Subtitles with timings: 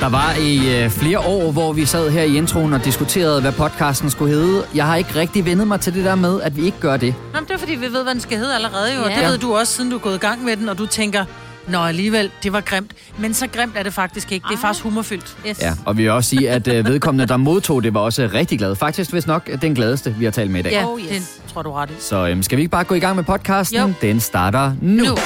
[0.00, 3.52] Der var i øh, flere år, hvor vi sad her i introen og diskuterede, hvad
[3.52, 4.62] podcasten skulle hedde.
[4.74, 7.14] Jeg har ikke rigtig vendet mig til det der med, at vi ikke gør det.
[7.34, 9.00] Nå, men det er fordi, vi ved, hvad den skal hedde allerede jo.
[9.00, 9.04] Ja.
[9.04, 10.86] Og det ved du også, siden du er gået i gang med den, og du
[10.86, 11.24] tænker,
[11.68, 12.90] Nå, alligevel, det var grimt.
[13.18, 14.44] Men så grimt er det faktisk ikke.
[14.48, 15.36] Det er faktisk humorfyldt.
[15.48, 15.60] Yes.
[15.60, 18.58] Ja, og vi vil også sige, at øh, vedkommende, der modtog det, var også rigtig
[18.58, 18.76] glad.
[18.76, 20.72] Faktisk, hvis nok, den gladeste, vi har talt med i dag.
[20.72, 21.08] Ja, Oh, yes.
[21.08, 21.92] det tror du ret i.
[22.00, 23.78] Så øhm, skal vi ikke bare gå i gang med podcasten?
[23.80, 23.92] Jo.
[24.02, 25.04] Den starter nu.
[25.04, 25.16] Nu.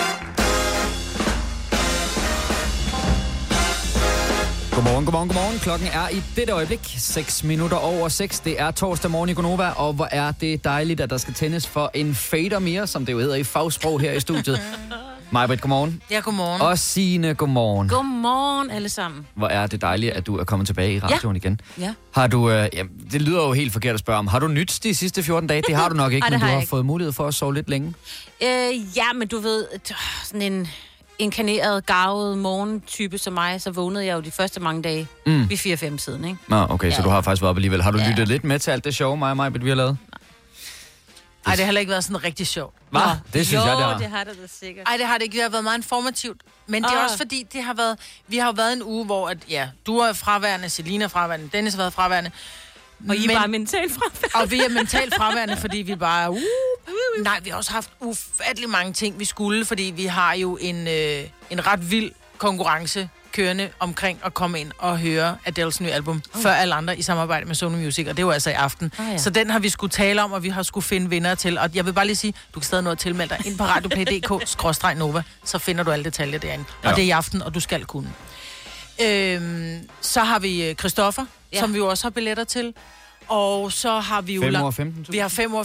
[4.83, 5.59] Godmorgen, godmorgen, godmorgen.
[5.59, 8.41] Klokken er i dette øjeblik 6 minutter over 6.
[8.41, 11.67] Det er torsdag morgen i Gonova, og hvor er det dejligt, at der skal tændes
[11.67, 14.61] for en fader mere, som det jo hedder i fagsprog her i studiet.
[15.31, 16.03] Majbrit, godmorgen.
[16.11, 16.61] Ja, godmorgen.
[16.61, 17.89] Og Signe, godmorgen.
[17.89, 19.27] Godmorgen alle sammen.
[19.35, 21.61] Hvor er det dejligt, at du er kommet tilbage i radioen igen.
[21.79, 21.95] Ja.
[22.15, 24.81] Har du, øh, ja, det lyder jo helt forkert at spørge om, har du nyt
[24.83, 25.63] de sidste 14 dage?
[25.67, 26.71] Det har du nok ikke, Ej, men du har jeg har ikke.
[26.71, 27.95] fået mulighed for at sove lidt længe.
[28.43, 29.67] Øh, ja, men du ved,
[30.25, 30.69] sådan en
[31.23, 35.51] inkarneret, garvet morgentype som mig, så vågnede jeg jo de første mange dage Mm.
[35.51, 36.39] ved 4-5 siden, ikke?
[36.49, 36.97] Nå, okay, ja.
[36.97, 37.83] så du har faktisk været op alligevel.
[37.83, 38.09] Har du Ja.
[38.11, 39.99] lyttet lidt med til alt det sjove, mig og mig, vi har lavet?
[41.47, 42.75] Ej, det har heller ikke været sådan rigtig sjovt.
[42.91, 43.01] Hvad?
[43.01, 43.07] Nå.
[43.33, 43.99] Det synes jo, jeg, det har.
[43.99, 44.89] det har det da sikkert.
[44.89, 45.35] Ej, det har det ikke.
[45.35, 46.41] Det har været meget informativt.
[46.67, 47.05] Men det er Ah.
[47.05, 49.99] også fordi, det har været, vi har jo været en uge, hvor at, ja, du
[49.99, 52.31] er fraværende, Selina er fraværende, Dennis har været fraværende.
[53.09, 56.31] Og I er bare mentalt fra Og vi er mentalt fraværende, fordi vi bare...
[56.31, 56.39] Uh,
[57.23, 60.89] nej, vi har også haft ufattelig mange ting, vi skulle, fordi vi har jo en,
[60.89, 66.23] øh, en ret vild konkurrence kørende omkring at komme ind og høre Adele's nye album,
[66.35, 66.43] oh.
[66.43, 68.93] før alle andre i samarbejde med Sony Music, og det var altså i aften.
[68.99, 69.19] Ah, ja.
[69.19, 71.59] Så den har vi skulle tale om, og vi har skulle finde vinder til.
[71.59, 73.65] Og jeg vil bare lige sige, du kan stadig nå at tilmelde dig ind på
[73.65, 76.65] radioplay.dk-nova, så finder du alle detaljer derinde.
[76.83, 76.95] Og Ja.
[76.95, 78.13] det er i aften, og du skal kunne.
[79.03, 81.61] Øhm, så har vi øh, Christoffer, ja.
[81.61, 82.75] Som vi jo også har billetter til.
[83.29, 84.43] Og så har vi jo...
[84.43, 85.11] 5 lang- år 15.000?
[85.11, 85.63] vi har 5 år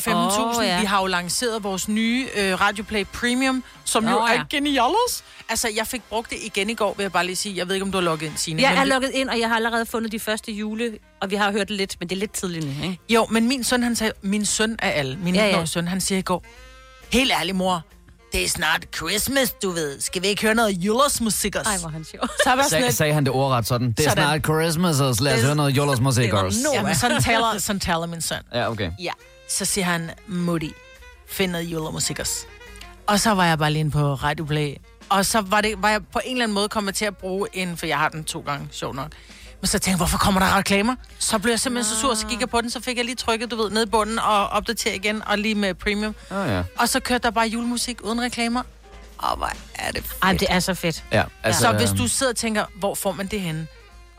[0.54, 0.60] 15.000.
[0.60, 0.80] Oh, ja.
[0.80, 4.44] Vi har jo lanceret vores nye øh, Radioplay Premium, som Nå, jo er ja.
[4.50, 5.24] genialos.
[5.50, 7.56] Altså, jeg fik brugt det igen i går, vil jeg bare lige sige.
[7.58, 8.62] Jeg ved ikke, om du har logget ind, Signe.
[8.62, 11.36] Jeg men er lukket ind, og jeg har allerede fundet de første jule, og vi
[11.36, 13.00] har hørt lidt, men det er lidt tidligt nu, ikke?
[13.10, 15.18] Jo, men min søn, han sagde, min søn er alle.
[15.24, 15.66] Min Ja, 19 ja.
[15.66, 16.46] søn, han siger i går,
[17.14, 17.82] helt ærlig mor,
[18.38, 20.02] det er snart Christmas, du ved.
[20.02, 21.72] Skal vi ikke høre noget julemusik også?
[21.72, 22.28] Ej, hvor er han sjov.
[22.28, 23.92] Så jeg bare sådan Sag, lidt, sagde han det ordret sådan.
[23.92, 24.24] Det er Sådan.
[24.24, 26.60] snart Christmas, og lad os høre noget Jollers musik det var også.
[26.64, 26.74] nu.
[26.74, 28.38] ja, men sådan taler, sådan taler min søn.
[28.54, 28.92] Ja, okay.
[29.00, 29.12] Ja,
[29.50, 30.72] så siger han, Mutti,
[31.30, 32.46] find noget julemusik også.
[33.08, 34.76] Og så var jeg bare lige inde på Radio Play.
[35.10, 37.48] Og så var, det, var jeg på en eller anden måde kommet til at bruge
[37.54, 39.12] en, for jeg har den to gange, sjov nok.
[39.62, 40.96] Men så tænkte jeg, hvorfor kommer der reklamer?
[41.20, 43.16] Så blev jeg simpelthen så sur, så gik jeg på den, så fik jeg lige
[43.16, 46.16] trykket, du ved, ned i bunden og opdatere igen, og lige med premium.
[46.32, 46.64] Oh, ja.
[46.80, 48.64] Og så kørte der bare julemusik uden reklamer.
[49.18, 50.18] Og hvor er det fedt.
[50.24, 51.04] Ej, det er så fedt.
[51.12, 53.68] ja Altså, så hvis øhm, du sidder og tænker, hvor får man det henne?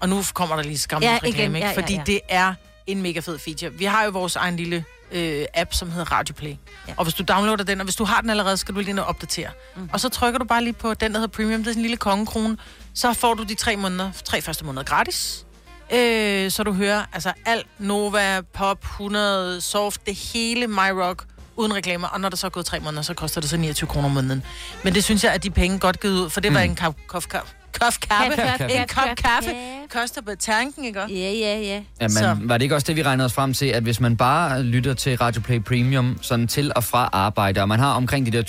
[0.01, 1.55] Og nu kommer der lige skam Ja, reklame, igen.
[1.57, 1.67] ikke?
[1.67, 2.03] Ja, ja, Fordi ja.
[2.07, 2.55] det er
[2.87, 3.73] en mega fed feature.
[3.73, 6.51] Vi har jo vores egen lille øh, app, som hedder Radioplay.
[6.51, 6.57] Ja.
[6.89, 6.95] Ja.
[6.97, 9.03] Og hvis du downloader den, og hvis du har den allerede, skal du lige nå
[9.03, 9.51] at opdatere.
[9.77, 9.91] Mm.
[9.93, 11.61] Og så trykker du bare lige på den, der hedder Premium.
[11.61, 12.57] Det er sådan en lille kongekrone.
[12.99, 15.47] Så får du de tre, måneder, tre første måneder gratis.
[15.95, 21.25] Øh, så du hører altså alt Nova, Pop, 100, Soft, det hele My Rock
[21.57, 22.09] uden reklamer.
[22.09, 24.15] Og når der så er gået tre måneder, så koster det så 29 kroner om
[24.15, 24.43] måneden.
[24.85, 26.97] Men det synes jeg, at de penge godt givet ud, for det var en kop,
[27.07, 27.47] kop, kop,
[27.81, 28.37] kop kaffe.
[28.37, 29.55] Kaffe, En kop kaffe,
[29.91, 31.03] koster på tanken, ikke?
[31.03, 31.15] også?
[31.15, 31.83] Ja, ja, ja.
[32.01, 34.17] Ja, Så- var det ikke også det, vi regnede os frem til, at hvis man
[34.17, 38.27] bare lytter til Radio Play Premium sådan til og fra arbejde, og man har omkring
[38.27, 38.43] de der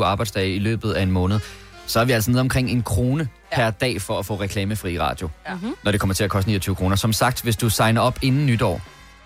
[0.00, 1.40] 20-22 arbejdsdage i løbet af en måned,
[1.86, 3.56] så er vi altså nede omkring en krone ja.
[3.56, 5.52] per dag for at få reklamefri radio, Ja.
[5.52, 5.58] ja.
[5.82, 6.96] når det kommer til at koste 29 kroner.
[6.96, 8.80] Som sagt, hvis du signer op inden nytår,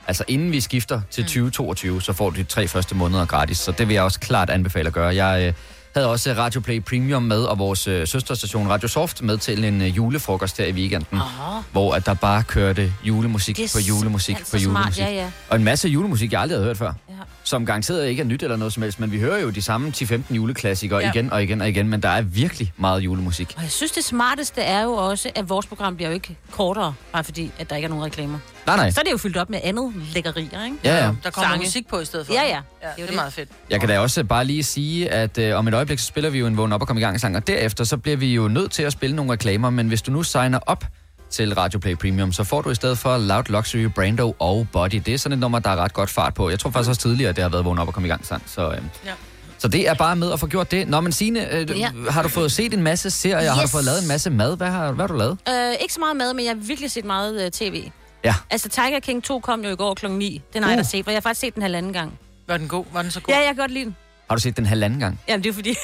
[0.07, 3.73] altså inden vi skifter til 2022, så får du de tre første måneder gratis, så
[3.73, 5.15] det vil jeg også klart anbefale at gøre.
[5.15, 5.53] Jeg øh,
[5.95, 9.83] havde også Radio Play Premium med, og vores øh, søsterstation Radio Soft med til en
[9.83, 14.45] øh, julefrokost her i weekenden, Åh, hvor at der bare kørte julemusik på julemusik på
[14.45, 14.95] så julemusik.
[14.95, 15.31] Smart, ja, ja.
[15.49, 16.93] Og en masse julemusik, jeg aldrig havde hørt før.
[17.09, 17.12] Ja.
[17.53, 19.93] Som garanteret ikke er nyt eller noget som helst, men vi hører jo de samme
[19.97, 21.11] 10-15 juleklassikere Ja.
[21.11, 23.55] igen og igen og igen, men der er virkelig meget julemusik.
[23.57, 26.95] Og jeg synes, det smarteste er jo også, at vores program bliver jo ikke kortere,
[27.13, 28.39] bare fordi, at der ikke er nogen reklamer.
[28.67, 28.91] Nej, nej.
[28.91, 30.77] Så er det jo fyldt op med andet lækkerier, ikke?
[30.85, 31.11] Ja, ja.
[31.25, 31.65] Der kommer Sange.
[31.65, 32.33] musik på i stedet for.
[32.35, 32.49] Ja, ja.
[32.49, 33.49] ja Det er det, er meget fedt.
[33.71, 36.39] Jeg kan da også bare lige sige, at øh, om et øjeblik, så spiller vi
[36.39, 38.49] jo en vågen op og komme i gang sang, og derefter så bliver vi jo
[38.49, 40.85] nødt til at spille nogle reklamer, men hvis du nu signer op
[41.33, 44.95] til Radio Play Premium, så får du i stedet for Loud Luxury, Brando og Body.
[45.07, 46.51] Det er sådan et nummer, der er ret godt fart på.
[46.51, 48.27] Jeg tror faktisk også tidligere, at det har været vågen op og komme i gang
[48.27, 48.71] sang, så...
[48.71, 49.13] Øh, Ja.
[49.59, 50.89] Så det er bare med at få gjort det.
[50.89, 51.91] Nå, men Signe, øh, Ja.
[52.11, 53.43] har du fået set en masse serier?
[53.43, 53.49] Yes.
[53.55, 54.57] Har du fået lavet en masse mad?
[54.57, 55.39] Hvad har, hvad har du lavet?
[55.49, 57.91] Øh, ikke så meget mad, men jeg har virkelig set meget uh, tv.
[58.25, 58.35] Ja.
[58.51, 60.11] Altså, Tiger King 2 kom jo i går kl.
[60.11, 60.43] 9.
[60.53, 62.19] Den har jeg da set, for jeg har faktisk set den halvanden gang.
[62.49, 62.85] Var den god?
[62.93, 63.35] Var den så god?
[63.35, 63.97] Ja, jeg kan godt lide den.
[64.29, 65.21] Har du set den halvanden gang?
[65.29, 65.75] Jamen, det er fordi...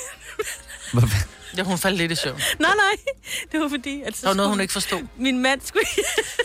[1.56, 2.40] Ja, hun faldt lidt i søvn.
[2.58, 3.12] nej, nej.
[3.52, 4.02] Det var fordi...
[4.06, 5.00] At så Der var noget, hun ikke forstod.
[5.16, 5.84] Min mand skulle...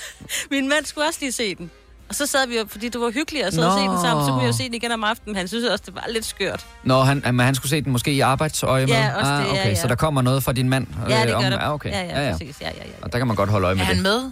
[0.51, 1.71] Min mand skulle også lige se den.
[2.09, 3.77] Og så sad vi jo, fordi du var hyggelig og sad og Nå.
[3.85, 5.35] se den sammen, så kunne vi jo se den igen om aftenen.
[5.35, 6.65] Han synes også, det var lidt skørt.
[6.83, 8.93] Når han, men han skulle se den måske i arbejdsøje med?
[8.93, 9.75] Ja, også det, ah, ja, okay, ja.
[9.75, 10.87] Så der kommer noget fra din mand?
[11.09, 11.59] Ja, det øh, gør om, der.
[11.59, 11.89] Ah, okay.
[11.91, 12.61] Ja, ja, præcis.
[12.61, 12.91] Ja, ja, ja.
[13.01, 14.03] Og der kan man godt holde øje Er med han det.
[14.03, 14.31] med?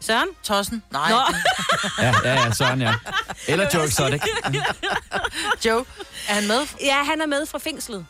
[0.00, 0.28] Søren?
[0.42, 0.82] Tossen?
[0.92, 1.10] Nej.
[1.10, 1.16] Nå,
[2.02, 2.94] Ja, ja, ja, sådan ja.
[3.48, 4.22] Eller Joe Exotic.
[5.64, 5.84] Joe,
[6.28, 6.58] er han med?
[6.80, 8.06] ja, han er med fra fængslet.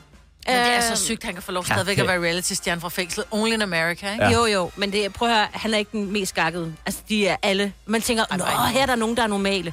[0.49, 2.81] Men det er så Øhm, sygt, han kan få lov Ja, stadigvæk at være reality-stjerne
[2.81, 3.27] fra fængslet.
[3.31, 4.25] Only in America, ikke?
[4.25, 4.31] Ja.
[4.31, 6.75] Jo, jo, men det, prøv at høre, han er ikke den mest skakkede.
[6.87, 7.73] Altså, de er alle...
[7.87, 9.73] Man tænker, nå, er her er der nogen, der er normale.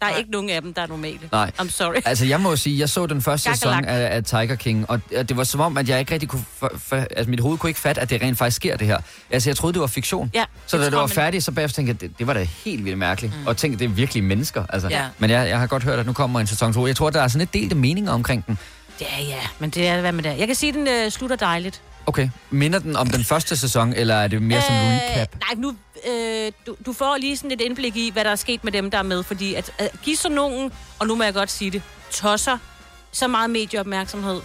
[0.00, 0.18] Der er Nej.
[0.18, 1.18] ikke nogen af dem, der er normale.
[1.32, 1.50] Nej.
[1.60, 1.94] I'm sorry.
[2.04, 5.36] Altså, jeg må sige, jeg så den første sæson af, af Tiger King, og det
[5.36, 6.44] var som om, at jeg ikke rigtig kunne...
[6.58, 8.98] For, for, altså, mit hoved kunne ikke fatte, at det rent faktisk sker, det her.
[9.30, 10.30] Altså, jeg troede, det var fiktion.
[10.34, 12.84] Ja, så da det var færdigt, så bagefter tænkte jeg, det, det var da helt
[12.84, 13.40] vildt mærkeligt.
[13.40, 13.46] Mm.
[13.46, 14.64] Og tænkte, det er virkelig mennesker.
[14.68, 14.88] Altså.
[14.88, 15.04] Ja.
[15.18, 16.86] Men jeg, jeg har godt hørt, at nu kommer en sæson 2.
[16.86, 18.58] Jeg tror, der er sådan lidt delte meninger omkring den.
[19.00, 20.38] Ja, ja, men det er, hvad med det.
[20.38, 21.82] Jeg kan sige, at den øh, slutter dejligt.
[22.06, 25.28] Okay, minder den om den første sæson, eller er det mere som Øh, recap?
[25.34, 25.74] Nej, nu,
[26.08, 28.90] øh, du, du får lige sådan et indblik i, hvad der er sket med dem,
[28.90, 29.22] der er med.
[29.22, 32.58] Fordi at, at give sådan nogen, og nu må jeg godt sige det, tosser
[33.12, 34.40] så meget medieopmærksomhed.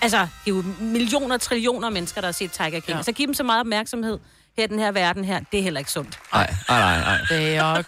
[0.00, 2.96] Altså, det er jo millioner, trillioner mennesker, der har set Tiger King.
[2.96, 3.02] Ja.
[3.02, 4.18] Så give dem så meget opmærksomhed
[4.56, 6.18] her den her verden her, det er heller ikke sundt.
[6.32, 7.18] Nej, nej, nej.
[7.28, 7.82] Det er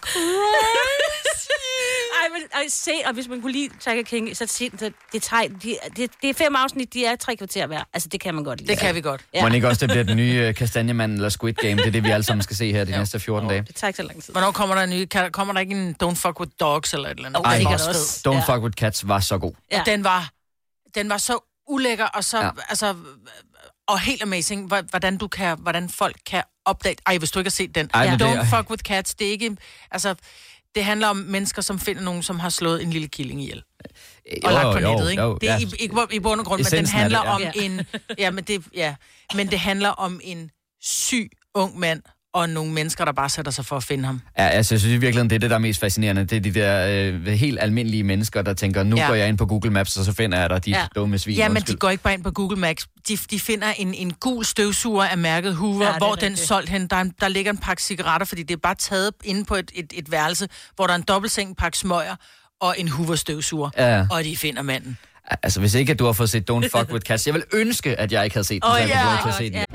[2.33, 5.47] men ej, se, og hvis man kunne lide Tiger King, så se, så det, tager,
[5.47, 7.83] de, det, det er fem afsnit, de er tre kvarter hver.
[7.93, 8.71] Altså, det kan man godt lide.
[8.71, 9.21] Det kan vi godt.
[9.33, 9.39] Ja.
[9.39, 9.49] Ja.
[9.49, 11.75] Må ikke også, det bliver den nye uh, kastanjemand eller Squid Game?
[11.77, 13.61] Det er det, vi alle sammen skal se her de næste 14 dage.
[13.61, 14.33] Det tager ikke så lang tid.
[14.33, 15.05] Hvornår kommer der en ny?
[15.05, 17.59] Kan, kommer der ikke en Don't Fuck With Dogs eller et eller andet?
[17.59, 18.29] Det også også.
[18.29, 18.55] Don't Ja.
[18.55, 19.53] Fuck With Cats var så god.
[19.71, 19.83] Ja.
[19.85, 20.29] Den var,
[20.95, 22.43] den var så ulækker, og så, Ja.
[22.45, 22.51] ja.
[22.69, 22.95] altså,
[23.87, 26.95] og helt amazing, hvor- hvordan, du kan, hvordan folk kan opdage...
[27.05, 27.89] Ej, hvis du ikke har set den.
[27.93, 29.57] Ej, det Don't er- fuck with cats, det er ikke...
[29.91, 30.15] Altså,
[30.75, 33.63] det handler om mennesker, som finder nogen, som har slået en lille killing ihjel.
[34.43, 35.23] Og lagt på nettet, ikke?
[35.23, 35.59] det er ja.
[35.59, 37.51] i, i, i bund og grund, men den Essensen handler det, om ja.
[37.55, 37.81] en...
[38.17, 38.95] Ja, men det, ja,
[39.35, 40.51] men det handler om en
[40.81, 42.01] syg ung mand,
[42.35, 44.21] og nogle mennesker, der bare sætter sig for at finde ham.
[44.37, 46.23] Ja, altså, jeg synes i virkeligheden, det er det, der er mest fascinerende.
[46.25, 49.07] Det er de der øh, helt almindelige mennesker, der tænker, nu ja.
[49.07, 50.87] Går jeg ind på Google Maps, og så finder jeg dig, de ja.
[50.95, 51.35] Dumme svin.
[51.35, 51.77] Ja, men de undskyld.
[51.77, 52.87] går ikke bare ind på Google Maps.
[53.07, 56.47] De, de finder en, en gul støvsuger af mærket Hoover, Ja, hvor den rigtigt.
[56.47, 56.87] solgt hen.
[56.87, 59.71] Der, er der ligger en pakke cigaretter, fordi det er bare taget inde på et,
[59.75, 62.15] et, et værelse, hvor der er en dobbeltseng, en pakke smøger
[62.61, 63.69] og en Hoover støvsuger.
[63.77, 64.05] Ja.
[64.11, 64.97] Og de finder manden.
[65.43, 67.99] Altså, hvis ikke at du har fået set Don't Fuck With Cats, jeg vil ønske,
[67.99, 69.23] at jeg ikke havde set den, Åh, så jeg ja, kunne få lov til at
[69.23, 69.53] godt, se den.
[69.53, 69.74] ja.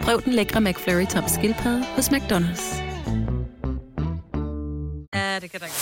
[0.00, 2.82] Prøv den lækre McFlurry tom skildpadde hos McDonald's.
[5.14, 5.76] Ja, det kan der ikke.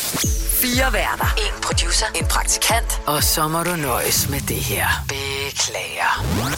[0.62, 1.25] Fire værter.
[1.37, 2.06] En producer.
[2.20, 3.03] En praktikant.
[3.06, 4.87] Og så må du nøjes med det her.
[5.09, 6.12] Beklager.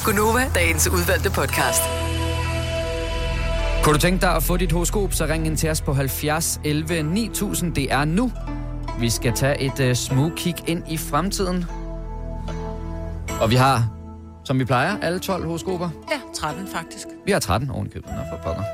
[0.05, 1.83] Gunova, dagens udvalgte podcast.
[3.83, 6.61] Kunne du tænke dig at få dit horoskop, så ring ind til os på 70
[6.65, 7.75] 11 9000.
[7.75, 8.33] Det er nu.
[9.01, 11.65] Vi skal tage et uh, smooth kig ind i fremtiden.
[13.41, 13.89] Og vi har,
[14.51, 15.89] som vi plejer, alle 12 horoskoper.
[16.11, 17.07] Ja, 13 faktisk.
[17.25, 18.65] Vi har 13 oven i købet, nå, for pokker.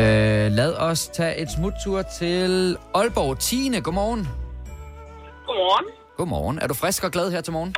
[0.00, 3.38] Øh, lad os tage et smuttur til Aalborg.
[3.38, 4.22] Tine, godmorgen.
[5.46, 5.86] Godmorgen.
[6.16, 6.58] Godmorgen.
[6.58, 7.74] Er du frisk og glad her til morgen?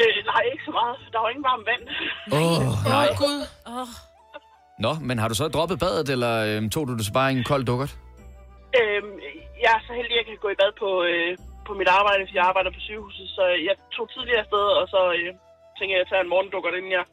[0.00, 0.96] Øh, nej, ikke så meget.
[1.12, 1.84] Der var ingen varmt vand.
[2.32, 3.08] Åh, oh, nej.
[3.10, 3.38] Åh, Gud.
[4.84, 7.36] Nå, men har du så droppet badet, eller øhm, tog du det så bare i
[7.38, 7.92] en kold dukkert?
[8.80, 9.12] Øhm,
[9.62, 11.32] jeg er så heldig, at jeg kan gå i bad på, øh,
[11.70, 13.26] på mit arbejde, fordi jeg arbejder på sygehuset.
[13.36, 15.28] Så jeg tog tidligere afsted, og så øh,
[15.78, 17.04] tænker jeg, at jeg tager en morgendukkert, inden jeg...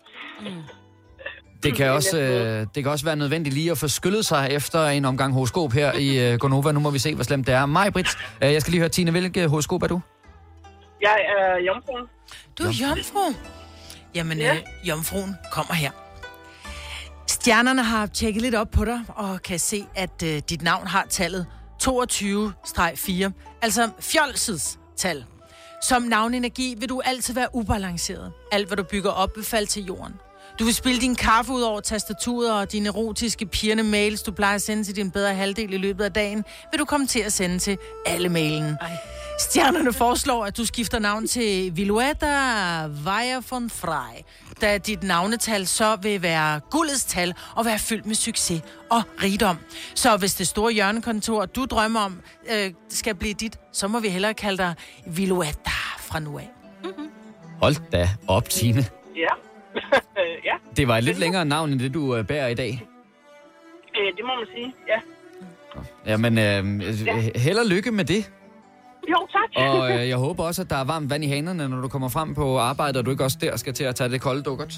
[1.63, 4.43] Det kan, Mm, også, øh, det kan også være nødvendigt lige at få skyllet sig
[4.51, 6.71] efter en omgang horoskop her i øh, Gonova.
[6.71, 7.65] Nu må vi se, hvor slemt det er.
[7.65, 8.09] Maj Britt,
[8.43, 9.99] øh, jeg skal lige høre, Tine, hvilke horoskop er du?
[11.01, 12.05] Jeg er jomfruen.
[12.57, 13.19] Du er jomfru.
[14.15, 14.53] Jamen, Ja.
[14.55, 15.91] øh, jomfruen kommer her.
[17.27, 21.05] Stjernerne har tjekket lidt op på dig, og kan se, at øh, dit navn har
[21.09, 21.45] tallet
[21.87, 25.25] 22-4, altså fjolsets tal.
[25.83, 28.31] Som navnenergi vil du altid være ubalanceret.
[28.51, 30.13] Alt, hvad du bygger op, vil falde til jorden.
[30.59, 34.55] Du vil spille din kaffe ud over tastaturet og dine erotiske pigerne mails, du plejer
[34.55, 37.33] at sende til din bedre halvdel i løbet af dagen, vil du komme til at
[37.33, 38.77] sende til alle mailen.
[39.39, 42.27] Stjernerne foreslår, at du skifter navn til Vilueta
[42.87, 44.21] Weyer von Frey,
[44.61, 49.57] da dit navnetal så vil være guldets tal og være fyldt med succes og rigdom.
[49.95, 54.09] Så hvis det store hjørnekontor, du drømmer om, øh, skal blive dit, så må vi
[54.09, 54.73] hellere kalde dig
[55.07, 56.49] Vilueta fra nu af.
[57.61, 58.85] Hold da op, Tine.
[59.15, 59.33] Ja.
[60.49, 62.87] ja, Det var et lidt længere navn, end det du øh, bærer i dag.
[63.99, 64.73] øh, det må man sige.
[64.87, 64.99] Ja.
[66.11, 66.81] Jamen, øh,
[67.35, 68.31] held og lykke med det.
[69.11, 69.49] Jo, tak.
[69.69, 72.09] Og øh, jeg håber også, at der er varmt vand i hanerne, når du kommer
[72.09, 74.73] frem på arbejde, og du ikke også der skal til at tage det kolde dukkert.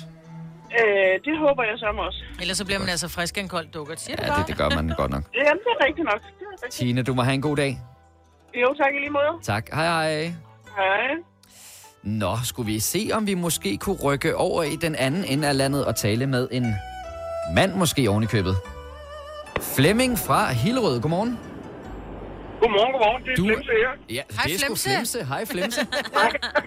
[0.79, 2.23] øh, det håber jeg så også.
[2.41, 3.99] Ellers så bliver man altså frisk af en kold dukkert.
[4.01, 5.23] Siger du Ja, det, det gør man godt nok.
[5.33, 6.21] Jamen, det er rigtigt nok.
[6.21, 6.73] Det er rigtigt.
[6.73, 7.79] Tine, du må have en god dag.
[8.61, 9.43] Jo, tak i lige måde.
[9.43, 9.69] Tak.
[9.73, 10.21] Hej hej.
[10.77, 11.15] Hej.
[12.03, 15.57] Nå, skulle vi se, om vi måske kunne rykke over i den anden ende af
[15.57, 16.75] landet og tale med en
[17.55, 18.55] mand måske oven i købet.
[19.61, 21.39] Flemming fra Hillerød, godmorgen.
[22.59, 23.23] Godmorgen, godmorgen.
[23.23, 23.91] Det er Du- Flemse her.
[24.09, 24.89] Ja, Hej, det er sgu Flemse.
[24.89, 25.25] Flemse.
[25.25, 25.81] Hej Flemse.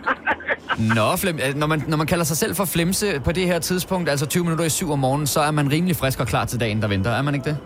[0.96, 3.58] Nå, Flem, øh, når, man, når man kalder sig selv for Flemse på det her
[3.58, 6.44] tidspunkt, altså 20 minutter i syv om morgenen, så er man rimelig frisk og klar
[6.44, 7.10] til dagen, der venter.
[7.10, 7.58] Er man ikke det?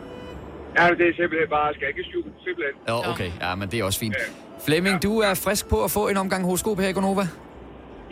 [0.79, 2.23] Ja, det er simpelthen bare skæggeskjul.
[2.45, 2.75] Simpelthen.
[2.89, 3.31] Ja, okay.
[3.41, 4.17] Ja, men det er også fint.
[4.65, 7.23] Flemming, du er frisk på at få en omgang horoskop her i Gonova.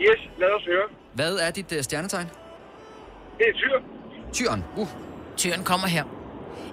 [0.01, 0.83] Yes, lad os høre.
[1.13, 2.27] Hvad er dit uh, stjernetegn?
[3.37, 3.81] Det er tyr.
[4.33, 4.63] Tyren.
[4.75, 4.87] Uh.
[5.37, 6.03] Tyren kommer her.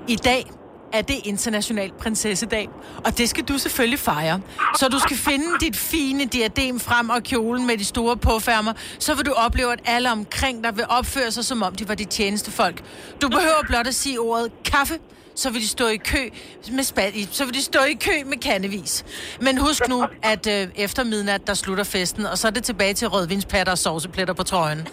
[0.09, 0.45] I dag
[0.93, 2.69] er det international prinsessedag,
[3.05, 4.41] og det skal du selvfølgelig fejre.
[4.79, 9.15] Så du skal finde dit fine diadem frem og kjolen med de store påfærmer, så
[9.15, 12.09] vil du opleve, at alle omkring dig vil opføre sig, som om de var dit
[12.09, 12.83] tjenestefolk.
[13.23, 14.99] Du behøver blot at sige ordet kaffe,
[15.35, 16.29] så vil de stå i kø
[16.73, 19.05] med spad, så vil de stå i kø med kandevis.
[19.41, 22.95] Men husk nu, at øh, efter midnat, der slutter festen, og så er det tilbage
[22.95, 24.89] til rødvinspatter og sovsepletter på trøjen.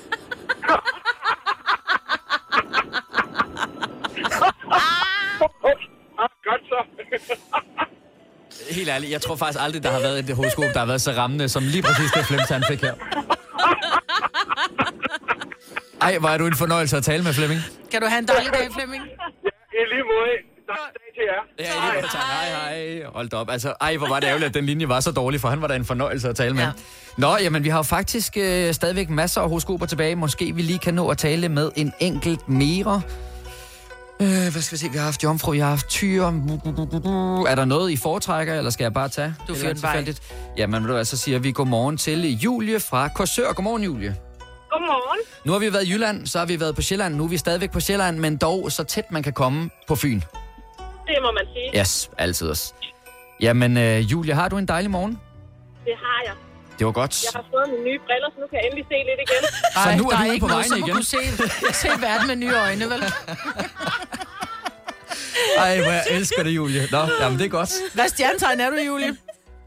[4.72, 6.80] Ah, godt så.
[8.76, 11.12] Helt ærligt, jeg tror faktisk aldrig, der har været et horoskop, der har været så
[11.12, 12.94] rammende, som lige præcis det Flemse, han fik her.
[16.02, 17.62] Ej, er du en fornøjelse at tale med, Flemming.
[17.92, 19.04] Kan du have en dejlig dag, Flemming?
[19.04, 19.08] I
[19.94, 20.32] lige måde.
[20.68, 21.42] Dejlig dag til jer.
[21.60, 22.08] Ja, lige måde.
[22.12, 23.12] Hej, hej.
[23.14, 23.50] Hold da op.
[23.50, 25.68] Altså, ej, hvor var det ærgerligt, at den linje var så dårlig, for han var
[25.68, 26.64] da en fornøjelse at tale med.
[26.64, 26.72] Ja.
[27.18, 30.16] Nå, jamen, vi har jo faktisk øh, stadigvæk masser af horoskoper tilbage.
[30.16, 33.02] Måske vi lige kan nå at tale med en enkelt mere.
[34.22, 34.92] Øh, hvad skal vi se?
[34.92, 36.28] Vi har haft jomfru, vi har haft tyre.
[37.48, 39.36] Er der noget, I foretrækker, eller skal jeg bare tage?
[39.48, 40.34] Du fyrer den tilfældigt?
[40.58, 43.54] Jamen, du så siger vi godmorgen til Julie fra Korsør.
[43.54, 44.16] Godmorgen, Julie.
[44.70, 45.20] Godmorgen.
[45.46, 47.16] Nu har vi været i Jylland, så har vi været på Sjælland.
[47.16, 50.20] Nu er vi stadigvæk på Sjælland, men dog så tæt man kan komme på Fyn.
[51.08, 51.80] Det må man sige.
[51.80, 52.74] Yes, altid også.
[53.42, 55.20] Jamen, øh, Julie, har du en dejlig morgen?
[55.86, 56.34] Det har jeg.
[56.80, 57.24] Det var godt.
[57.24, 59.42] Jeg har fået mine nye briller, så nu kan jeg endelig se lidt igen.
[59.84, 61.04] Så nu er der du ude ikke på må igen.
[61.04, 61.18] se,
[61.84, 63.02] se verden med nye øjne, vel?
[65.58, 66.88] Ej, hvor jeg elsker det, Julie.
[66.92, 67.72] Nå, jamen det er godt.
[67.94, 69.18] Hvad stjernetegn er du, Julie?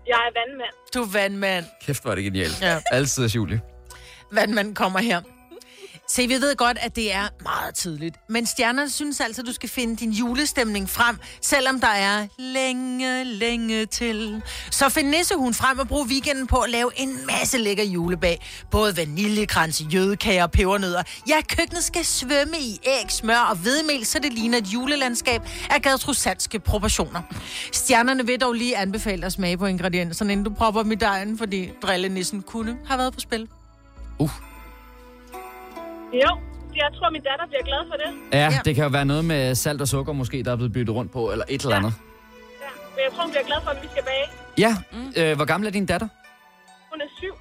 [0.07, 0.75] Jeg er vandmand.
[0.95, 1.65] Du er vandmand.
[1.87, 2.61] Kæft, hvor er det genialt.
[2.63, 2.81] Ja.
[2.91, 3.61] Altid, Julie.
[4.33, 5.21] Vandmanden kommer her.
[6.15, 8.17] Se, vi ved godt, at det er meget tidligt.
[8.29, 13.25] Men stjernerne synes altså, at du skal finde din julestemning frem, selvom der er længe,
[13.25, 14.43] længe til.
[14.71, 18.47] Så find nissehuen frem og brug weekenden på at lave en masse lækker julebag.
[18.71, 21.03] Både vaniljekrans, jødekager og pebernødder.
[21.29, 25.83] Ja, køkkenet skal svømme i æg, smør og hvedemel, så det ligner et julelandskab af
[25.83, 27.23] gadtrusatske proportioner.
[27.73, 31.39] Stjernerne vil dog lige anbefale at smage på ingredienserne, inden du propper dem i dejen,
[31.39, 33.49] fordi drillenissen kunne have været på spil.
[34.19, 34.52] Uh.
[36.13, 36.39] Jo,
[36.77, 38.39] jeg tror, min datter bliver glad for det.
[38.39, 40.73] Ja, ja, det kan jo være noget med salt og sukker måske, der er blevet
[40.73, 41.93] byttet rundt på, eller et eller andet.
[42.61, 42.67] Ja.
[42.95, 44.27] Men jeg tror, hun bliver glad for, at vi skal bage.
[44.59, 45.13] Ja, mm.
[45.17, 46.09] øh, hvor gammel er din datter?
[46.93, 47.35] Hun er syv.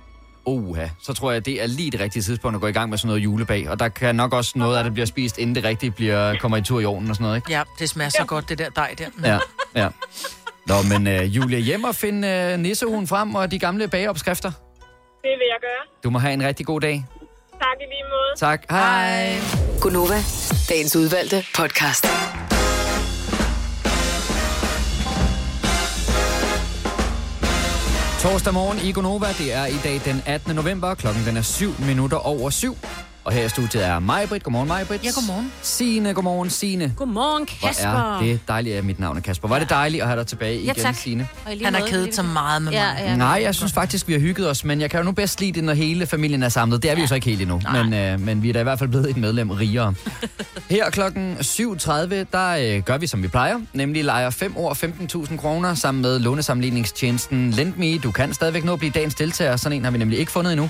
[0.46, 2.98] Oha, så tror jeg, det er lige det rigtige tidspunkt at gå i gang med
[2.98, 3.70] sådan noget julebag.
[3.70, 6.58] Og der kan nok også noget af det bliver spist, inden det rigtige bliver, kommer
[6.58, 7.52] i tur i ovnen og sådan noget, ikke?
[7.52, 9.06] Ja, det smager så godt, det der dej der.
[9.24, 9.40] Ja,
[9.76, 9.90] ja.
[10.68, 14.52] Nå, men uh, Julia, hjem og find uh, nissehuen frem og de gamle bageopskrifter.
[14.52, 16.02] Det vil jeg gøre.
[16.04, 17.06] Du må have en rigtig god dag.
[17.62, 18.32] Tak i lige måde.
[18.38, 18.66] Tak.
[18.70, 19.38] Hej.
[19.82, 20.20] Gunova,
[20.70, 22.06] dagens udvalgte podcast.
[28.22, 29.28] Torsdag morgen i Gonova.
[29.28, 30.56] Det er i dag den 18.
[30.56, 30.96] november.
[30.96, 32.78] Klokken den er 7 minutter over 7.
[33.24, 34.44] Og her i studiet er Majbrit.
[34.44, 35.04] Godmorgen, Majbrit.
[35.04, 35.52] Ja, godmorgen.
[35.62, 36.94] Signe, godmorgen, Signe.
[36.98, 37.90] Godmorgen, Kasper.
[37.92, 39.48] Hvor er det dejligt, at mit navn er Kasper.
[39.48, 40.96] Var det dejligt at have dig tilbage Ja, igen, tak.
[40.96, 41.28] Signe?
[41.64, 42.94] Han har kedet sig meget med mig.
[43.00, 43.16] Ja, ja.
[43.16, 45.52] Nej, jeg synes faktisk, vi har hygget os, men jeg kan jo nu bedst lide
[45.52, 46.84] det, når hele familien er samlet.
[46.84, 48.64] Det er vi jo så ikke helt endnu, men, øh, men vi er da i
[48.64, 49.94] hvert fald blevet et medlem rigere.
[50.70, 51.92] Her klokken 7.30,
[52.32, 54.74] der øh, gør vi, som vi plejer, nemlig leger 5 år
[55.26, 57.98] 15.000 kroner sammen med lånesamligningstjenesten LendMe.
[57.98, 60.52] Du kan stadigvæk nå at blive dagens deltager, sådan en har vi nemlig ikke fundet
[60.54, 60.70] endnu.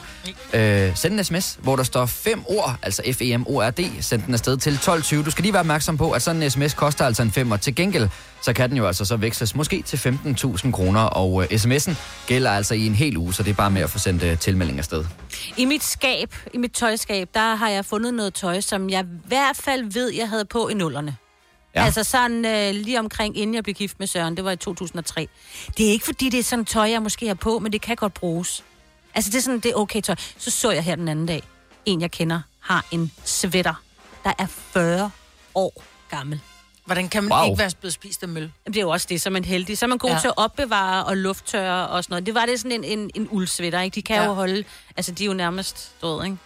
[0.53, 4.71] Øh, send en sms, hvor der står 5 ord, altså F-E-M-O-R-D, send den afsted til
[4.71, 5.23] 12.20.
[5.23, 7.61] Du skal lige være opmærksom på, at sådan en sms koster altså en 5, og
[7.61, 8.09] til gengæld,
[8.41, 11.95] så kan den jo altså så veksles måske til 15.000 kroner, og øh, sms'en
[12.27, 14.37] gælder altså i en hel uge, så det er bare med at få sendt øh,
[14.37, 15.05] tilmelding afsted.
[15.57, 19.27] I mit skab, i mit tøjskab, der har jeg fundet noget tøj, som jeg i
[19.27, 21.17] hvert fald ved, jeg havde på i nullerne.
[21.75, 21.85] Ja.
[21.85, 25.27] Altså sådan øh, lige omkring, inden jeg blev gift med Søren, det var i 2003.
[25.77, 27.95] Det er ikke fordi, det er sådan tøj, jeg måske har på, men det kan
[27.95, 28.63] godt bruges.
[29.15, 30.15] Altså det er sådan, det er okay tøj.
[30.37, 31.43] Så så jeg her den anden dag,
[31.85, 33.73] en jeg kender har en sweater,
[34.23, 35.11] der er 40
[35.55, 36.39] år gammel.
[36.85, 37.45] Hvordan kan man Wow.
[37.45, 38.41] ikke være blevet spist af møl?
[38.43, 39.77] Jamen, det er jo også det, så er man heldig.
[39.77, 40.19] Så er man god ja.
[40.19, 42.25] Til at opbevare og lufttørre og sådan noget.
[42.25, 43.95] Det var det sådan en, en, en uldsvætter, ikke?
[43.95, 44.23] De kan ja.
[44.25, 44.63] Jo holde...
[44.97, 46.37] Altså, de er jo nærmest døde, ikke?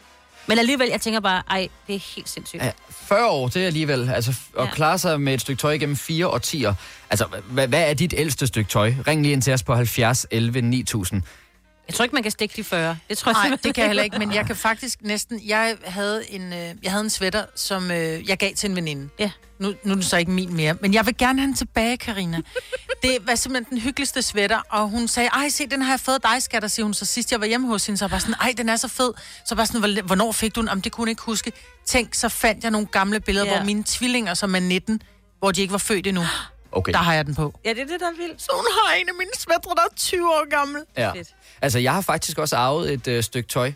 [0.48, 2.64] Men alligevel, jeg tænker bare, ej, det er helt sindssygt.
[2.64, 4.10] Ja, 40 år, det er alligevel.
[4.10, 4.70] Altså, at Ja.
[4.72, 6.74] klare sig med et stykke tøj gennem fire årtier.
[7.10, 8.94] Altså, hvad, hvad er dit ældste stykke tøj?
[9.08, 11.22] Ring lige ind til os på 70 11 9000.
[11.88, 12.98] Jeg tror ikke, man kan stikke de 40.
[13.10, 15.42] Det tror jeg Nej, det kan jeg heller ikke, men jeg kan faktisk næsten...
[15.46, 19.10] Jeg havde en, øh, jeg havde en sweater, som øh, jeg gav til en veninde.
[19.20, 19.32] Ja.
[19.60, 21.98] Nu, nu er den så ikke min mere, men jeg vil gerne have den tilbage,
[21.98, 22.42] Karina.
[23.02, 26.24] Det var simpelthen den hyggeligste sweater, og hun sagde, ej, se, den har jeg fået
[26.24, 26.94] dig, skatter, siger hun.
[26.94, 28.88] Så sidst jeg var hjemme hos hende, så var jeg sådan, ej, den er så
[28.88, 29.12] fed.
[29.46, 30.70] Så var jeg sådan, "Hvor- hvornår fik du den?
[30.70, 31.52] Om det kunne hun ikke huske.
[31.86, 33.56] Tænk, så fandt jeg nogle gamle billeder, ja.
[33.58, 35.02] hvor mine tvillinger, som er 19,
[35.40, 36.24] hvor de ikke var født endnu,
[36.76, 36.92] Okay.
[36.92, 37.60] der har jeg den på.
[37.66, 38.42] Ja, det er det, der er vildt.
[38.42, 40.82] Så hun har en af mine sweatre, der er 20 år gammel.
[40.98, 41.12] Ja.
[41.62, 43.72] Altså, jeg har faktisk også arvet et øh, stykke tøj.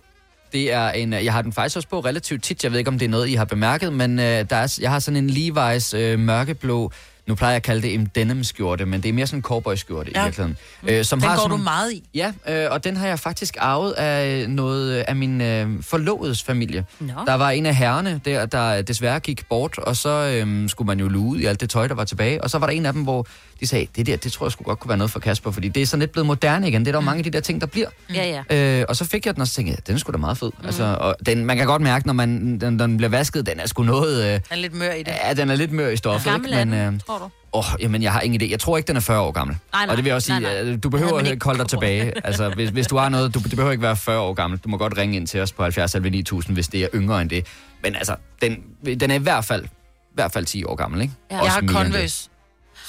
[0.53, 2.63] Det er en, øh, jeg har den faktisk også på relativt tit.
[2.63, 4.91] Jeg ved ikke, om det er noget, I har bemærket, men øh, der er, jeg
[4.91, 6.91] har sådan en Levi's øh, mørkeblå,
[7.29, 10.12] nu plejer jeg at kalde det en denim-skjorte, men det er mere sådan en cowboy-skjorte
[10.15, 10.21] ja.
[10.21, 10.57] i virkeligheden.
[10.88, 12.03] Øh, som Den har går sådan, du meget i.
[12.13, 16.86] Ja, øh, og den har jeg faktisk arvet af noget af min øh, forlovedes familie.
[17.00, 17.13] Nå.
[17.25, 21.00] Der var en af herrerne der, der desværre gik bort, og så øh, skulle man
[21.00, 22.43] jo luge ud i alt det tøj, der var tilbage.
[22.43, 23.27] Og så var der en af dem, hvor
[23.60, 25.68] de sagde, det der, det tror jeg skulle godt kunne være noget for Kasper, fordi
[25.68, 26.82] det er sådan lidt blevet moderne igen.
[26.82, 27.88] Det er der jo mange af de der ting, der bliver.
[28.13, 28.80] Ja, ja.
[28.80, 30.38] Øh, og så fik jeg den, og så tænkte jeg, den er sgu da meget
[30.38, 30.51] fed.
[30.60, 30.66] Mm.
[30.66, 33.68] Altså, og den, man kan godt mærke, når man, den, den bliver vasket, den er
[33.68, 34.25] sgu noget...
[34.25, 35.13] Øh, Den er lidt mør i det.
[35.25, 36.66] ja, den er lidt mør i stoffet, Hvor gammel ikke?
[36.66, 37.24] Men, øh, tror du?
[37.54, 38.51] Åh, oh, jamen, jeg har ingen idé.
[38.51, 39.58] Jeg tror ikke, den er 40 år gammel.
[39.74, 39.92] Nej, nej.
[39.92, 40.72] og det vil jeg også sige, Nej, nej.
[40.72, 42.13] øh, du behøver ikke kolde dig tilbage.
[42.28, 44.60] altså, hvis, hvis du har noget, du, det behøver ikke være 40 år gammel.
[44.60, 47.22] Du må godt ringe ind til os på 70 11 9000, hvis det er yngre
[47.22, 47.48] end det.
[47.84, 48.58] Men altså, den,
[49.00, 49.68] den er i hvert fald, i
[50.13, 51.13] hvert fald 10 år gammel, ikke?
[51.32, 51.44] Ja.
[51.44, 51.62] Jeg har.
[51.68, 52.30] Converse,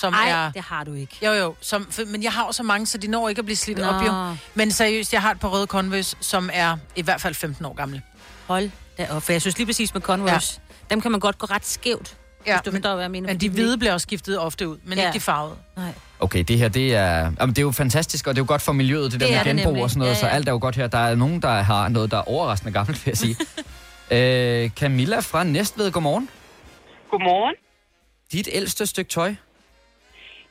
[0.00, 0.52] som Ej, er...
[0.52, 1.16] det har du ikke.
[1.26, 3.44] Jo, jo, som, for, men jeg har jo så mange, så de når ikke at
[3.44, 3.84] blive slidt Nå.
[3.84, 4.12] op, jo.
[4.54, 7.74] Men seriøst, jeg har et par røde Converse, som er i hvert fald 15 år
[7.74, 8.02] gamle.
[8.46, 9.22] Hold da op.
[9.22, 10.94] For jeg synes lige præcis med Converse, ja.
[10.94, 12.16] dem kan man godt gå ret skævt.
[12.46, 13.26] Ja, hvis du men, forstår, hvad jeg mener.
[13.28, 15.04] men de hvide bliver også skiftet ofte ud, men Ja.
[15.06, 15.56] ikke de farvede.
[15.76, 15.92] Nej.
[16.20, 17.08] Okay, det her, det er,
[17.40, 19.34] jamen, det er jo fantastisk, og det er jo godt for miljøet, det, Det der
[19.34, 19.82] er med genbrug nemlig.
[19.84, 20.32] og sådan noget, Ja, så ja.
[20.32, 20.86] alt er jo godt her.
[20.86, 23.36] Der er nogen, der har noget, der er overraskende gammelt, vil jeg sige.
[24.64, 26.28] øh, Camilla fra Næstved, godmorgen.
[27.10, 27.54] Godmorgen.
[28.32, 29.34] Dit ældste stykke tøj?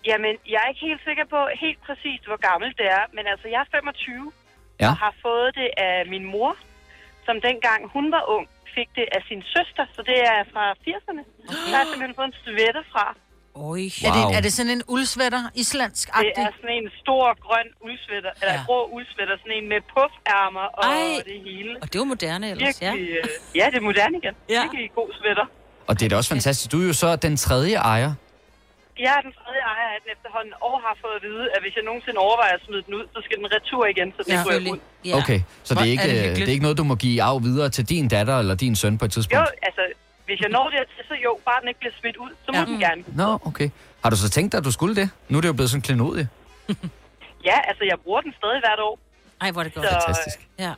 [0.09, 3.47] Jamen, jeg er ikke helt sikker på helt præcist, hvor gammelt det er, men altså,
[3.53, 4.31] jeg er 25
[4.81, 4.87] Ja.
[4.89, 6.51] og har fået det af min mor,
[7.27, 11.23] som dengang hun var ung, fik det af sin søster, så det er fra 80'erne.
[11.49, 11.71] Okay.
[11.71, 13.05] Der har simpelthen fået en sweater fra.
[13.55, 13.61] Oj.
[13.65, 14.07] Wow.
[14.07, 18.31] Er, det, er det sådan en uldsvætter, islandsk Det er sådan en stor grøn uldsvætter,
[18.41, 18.63] eller Ja.
[18.67, 21.23] grå uldsvætter, sådan en med puffærmer og Ej.
[21.31, 21.71] det hele.
[21.81, 22.91] Og det var moderne ellers, ja.
[22.95, 24.33] Virkelig, øh, ja, det er moderne igen.
[24.49, 24.61] Ja.
[24.61, 25.45] Virkelig god sweater.
[25.87, 26.71] Og det er da også fantastisk.
[26.71, 28.11] Du er jo så den tredje ejer.
[29.05, 31.73] Jeg er den tredje ejer af den efterhånden, og har fået at vide, at hvis
[31.77, 34.37] jeg nogensinde overvejer at smide den ud, så skal den retur igen, så den Ja,
[34.37, 34.73] selvfølgelig.
[34.73, 34.79] ud.
[35.09, 35.15] Ja.
[35.19, 36.45] Okay, så det er, er ikke, det det, hyggeligt.
[36.45, 38.93] det er ikke noget, du må give arv videre til din datter eller din søn
[39.01, 39.39] på et tidspunkt?
[39.39, 39.81] Jo, altså,
[40.27, 40.79] hvis jeg når det
[41.11, 42.59] så jo, bare den ikke bliver smidt ud, så må Ja.
[42.59, 42.65] ja.
[42.71, 43.01] den gerne.
[43.21, 43.69] Nå, okay.
[44.03, 45.07] Har du så tænkt dig, at du skulle det?
[45.29, 46.25] Nu er det jo blevet sådan klenodie.
[47.49, 48.99] Ja, altså, jeg bruger den stadig hvert år.
[49.41, 49.85] Ej, hvor er det godt.
[49.87, 50.39] Så Fantastisk.
[50.59, 50.73] Ja.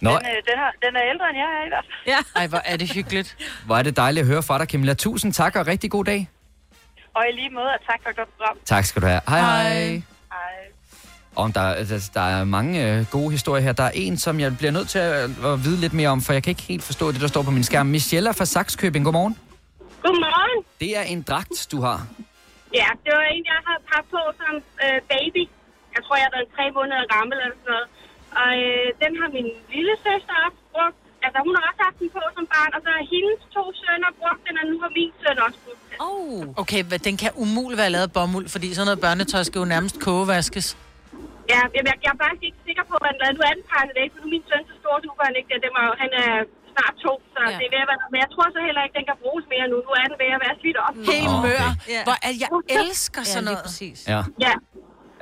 [0.00, 2.14] Nå, den, øh, den, har, den er ældre, end jeg er i hvert fald.
[2.34, 2.40] Ja.
[2.40, 3.36] Ej, hvor er det hyggeligt.
[3.66, 4.94] hvor er det dejligt at høre fra dig, Camilla.
[4.94, 6.28] Tusind tak og rigtig god dag.
[7.18, 8.56] Og i lige måde, og tak for et godt program.
[8.74, 9.20] Tak skal du have.
[9.32, 9.62] Hej hej.
[9.62, 10.02] Hej.
[10.36, 10.54] Hej.
[11.40, 13.72] Og der, altså, der er mange øh, gode historier her.
[13.82, 16.32] Der er en, som jeg bliver nødt til at, at vide lidt mere om, for
[16.36, 17.86] jeg kan ikke helt forstå det, der står på min skærm.
[17.96, 19.34] Michelle fra Saxkøbing, godmorgen.
[20.04, 20.58] Godmorgen.
[20.82, 21.98] Det er en dragt, du har.
[22.80, 24.54] Ja, det var en, jeg havde haft på som
[24.84, 25.42] øh, baby.
[25.94, 27.88] Jeg tror, jeg har været tre måneder gammel eller sådan noget.
[28.42, 30.98] Og øh, den har min lille søster også brugt.
[31.24, 34.10] Altså, hun har også haft den på som barn, og så har hendes to sønner
[34.20, 35.87] brugt den, og nu har min søn også brugt.
[36.08, 36.42] Oh.
[36.62, 39.66] Okay, hvad- den kan umuligt være lavet af bomuld, fordi sådan noget børnetøj skal jo
[39.74, 40.66] nærmest kogevaskes.
[41.52, 43.34] Ja, jeg, jeg, jeg er faktisk ikke sikker på, hvad den lavede.
[43.38, 45.48] Nu er den pakket væk, for nu er min søn så stor, nu han ikke
[45.64, 45.70] det.
[45.78, 46.30] var, han er
[46.74, 47.48] snart to, så Ja.
[47.50, 47.56] ja.
[47.60, 49.66] det er ved at være, men jeg tror så heller ikke, den kan bruges mere
[49.72, 49.76] nu.
[49.86, 50.94] Nu er den ved at være slidt op.
[51.12, 51.64] Helt mør.
[51.72, 51.92] okay.
[51.94, 52.00] Ja.
[52.08, 52.48] Hvor jeg
[52.82, 53.66] elsker Ja, sådan lige noget.
[53.66, 53.98] præcis.
[54.12, 54.20] Ja.
[54.46, 54.54] Ja,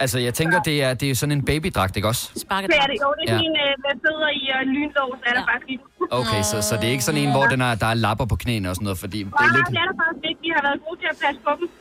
[0.04, 2.24] Altså, jeg tænker, det er, det er sådan en babydragt, ikke også?
[2.44, 2.96] Sparket det er det.
[3.04, 3.46] Jo, det er Ja.
[3.48, 5.52] en øh, med fødder i og en lynlås, er der Ja.
[5.54, 5.82] faktisk.
[6.20, 8.36] Okay, så, så det er ikke sådan en, hvor den er, der er lapper på
[8.42, 9.68] knæene og sådan noget, fordi det er lidt...
[9.74, 10.40] det er der faktisk ikke.
[10.46, 11.66] Vi har været gode til at passe på dem.
[11.66, 11.74] Ej,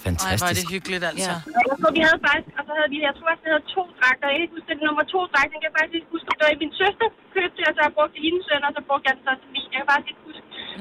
[0.00, 0.60] hvor er fantastisk.
[0.62, 1.32] det hyggeligt, altså.
[1.32, 1.36] Ja.
[1.70, 4.24] Jeg tror, vi havde faktisk, og så havde vi, jeg tror det havde to dragter.
[4.30, 5.48] Jeg kan ikke huske, det er nummer to dragt.
[5.52, 8.12] Den kan jeg faktisk ikke huske, det var min søster købte og så har brugt
[8.14, 9.66] til hendes søn, og så brugte jeg den så til min.
[9.74, 10.20] Jeg kan faktisk ikke.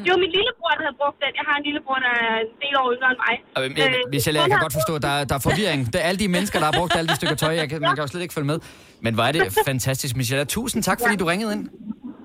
[0.03, 1.31] Det var min lillebror, der havde brugt den.
[1.39, 3.35] Jeg har en lillebror, der er en del år yngre end mig.
[3.57, 5.79] Og, øh, Michelle, jeg kan godt forstå, at der, er- der er forvirring.
[5.93, 7.53] Det er alle de mennesker, der har brugt alle de stykker tøj.
[7.61, 8.59] Jeg kan, man kan jo slet ikke følge med.
[9.05, 10.45] Men hvor er det fantastisk, Michelle.
[10.45, 11.63] Tusind tak, fordi du ringede ind.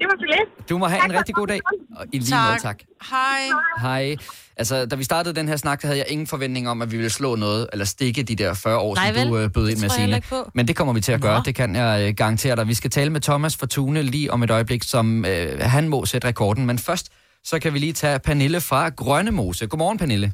[0.01, 0.69] Det var så lidt.
[0.71, 1.61] Du må have Tak en rigtig god dag.
[1.97, 2.79] Og i lige måde, tak.
[3.11, 3.41] Hej.
[3.81, 4.17] Hej.
[4.57, 6.97] Altså, da vi startede den her snak, der havde jeg ingen forventning om, at vi
[6.97, 9.29] ville slå noget, eller stikke de der 40 år, Nej, som vel?
[9.29, 10.23] du øh, bød ind med, Signe.
[10.55, 11.43] Men det kommer vi til at gøre, Nå.
[11.45, 12.69] det kan jeg øh, garantere dig.
[12.69, 16.29] Vi skal tale med Thomas Fortune lige om et øjeblik, som øh, han må sætte
[16.29, 16.67] rekorden.
[16.67, 17.09] Men først,
[17.45, 19.67] så kan vi lige tage Pernille fra Grønnemose.
[19.67, 20.33] Godmorgen, Pernille.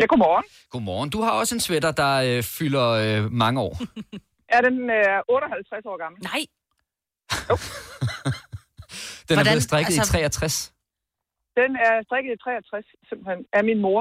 [0.00, 0.44] Ja, godmorgen.
[0.70, 1.10] Godmorgen.
[1.10, 3.74] Du har også en sweater, der øh, fylder øh, mange år.
[4.54, 6.18] Ja, den er 58 år gammel.
[6.30, 6.42] Nej.
[9.28, 10.72] Den Hvordan- er blevet strikket altså- i 63.
[11.60, 14.00] Den er strikket i 63, simpelthen, af min mor.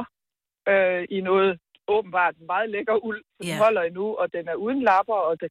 [0.71, 1.51] Øh, I noget
[1.95, 3.19] åbenbart meget lækker uld.
[3.35, 3.57] Så den Ja.
[3.65, 5.49] holder endnu, og den er uden lapper, og det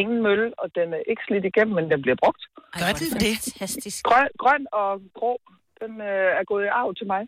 [0.00, 2.42] ingen møl, og den er ikke slidt igennem, men den bliver brugt.
[2.80, 3.34] Gør den det?
[3.44, 3.98] Fantastisk.
[4.08, 5.32] Grøn, grøn og grå,
[5.82, 7.22] den øh, er gået i arv til mig.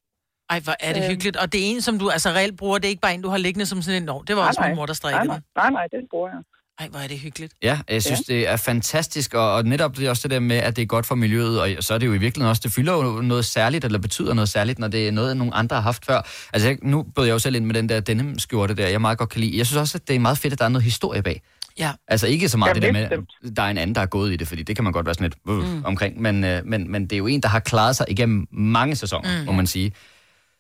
[0.50, 1.10] Ej, hvor er det Øhm.
[1.10, 1.36] hyggeligt.
[1.36, 2.78] Og det er en, som du altså reelt bruger.
[2.78, 4.06] Det er ikke bare en, du har liggende som sådan en...
[4.06, 4.76] Nå, det var også Nej, min nej.
[4.80, 5.44] mor, der strikkede nej, den.
[5.56, 6.38] nej, nej, den bruger jeg.
[6.80, 7.52] Ej, hvor er det hyggeligt.
[7.62, 8.34] Ja, jeg synes, ja.
[8.34, 10.86] det er fantastisk, og, og netop det er også det der med, at det er
[10.86, 13.44] godt for miljøet, og så er det jo i virkeligheden også, det fylder jo noget
[13.44, 16.16] særligt, eller betyder noget særligt, når det er noget, nogle andre har haft før.
[16.52, 19.00] Altså, jeg, nu bød jeg jo selv ind med den der denim skjorte der, jeg
[19.00, 19.58] meget godt kan lide.
[19.58, 21.42] Jeg synes også, at det er meget fedt, at der er noget historie bag.
[21.78, 21.90] Ja.
[22.08, 24.06] Altså ikke så meget Jamen, det der med, at der er en anden, der er
[24.06, 25.84] gået i det, fordi det kan man godt være sådan lidt øh, Mm.
[25.84, 28.96] omkring, men, øh, men, men det er jo en, der har klaret sig igennem mange
[28.96, 29.46] sæsoner, Mm.
[29.46, 29.90] må man sige.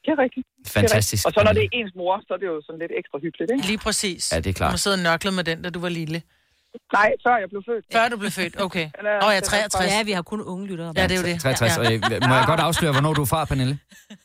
[0.04, 0.46] Det er rigtigt.
[0.58, 1.26] Det er Fantastisk.
[1.26, 1.36] rigtigt.
[1.38, 3.50] Og så når det er ens mor, så er det jo sådan lidt ekstra hyggeligt,
[3.52, 3.66] ikke?
[3.66, 4.32] Lige præcis.
[4.32, 4.72] Ja, det er klart.
[4.72, 6.22] Du sidder og nørklet med den, da du var lille.
[6.92, 7.84] Nej, før jeg blev født.
[7.92, 8.86] Før du blev født, okay.
[8.86, 9.92] Åh, jeg er den er 63.
[9.92, 10.92] Ja, vi har kun unge lyttere.
[10.96, 11.40] Ja, det er jo det.
[11.40, 13.78] 63, og, øh, må jeg godt afsløre, hvornår du er fra, Pernille?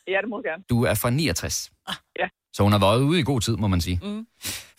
[0.08, 0.64] Ja, det må du gerne.
[0.70, 1.72] Du er fra 69.
[2.20, 2.28] Ja.
[2.54, 4.00] Så hun har været ude i god tid, må man sige.
[4.04, 4.28] Mm.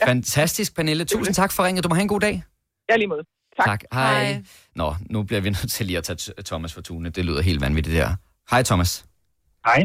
[0.04, 1.04] Fantastisk, Pernille.
[1.04, 1.84] Tusind tak for ringet.
[1.84, 2.42] Du må have en god dag.
[2.90, 3.24] Ja, lige måde.
[3.56, 3.66] Tak.
[3.66, 3.80] tak.
[3.92, 4.42] Hej.
[4.74, 7.10] Nå, nu bliver vi nødt til lige at tage Thomas for tune.
[7.10, 8.08] Det lyder helt vanvittigt der.
[8.50, 9.06] Hej, Thomas.
[9.66, 9.80] Hej.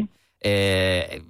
[0.46, 1.20] Øh,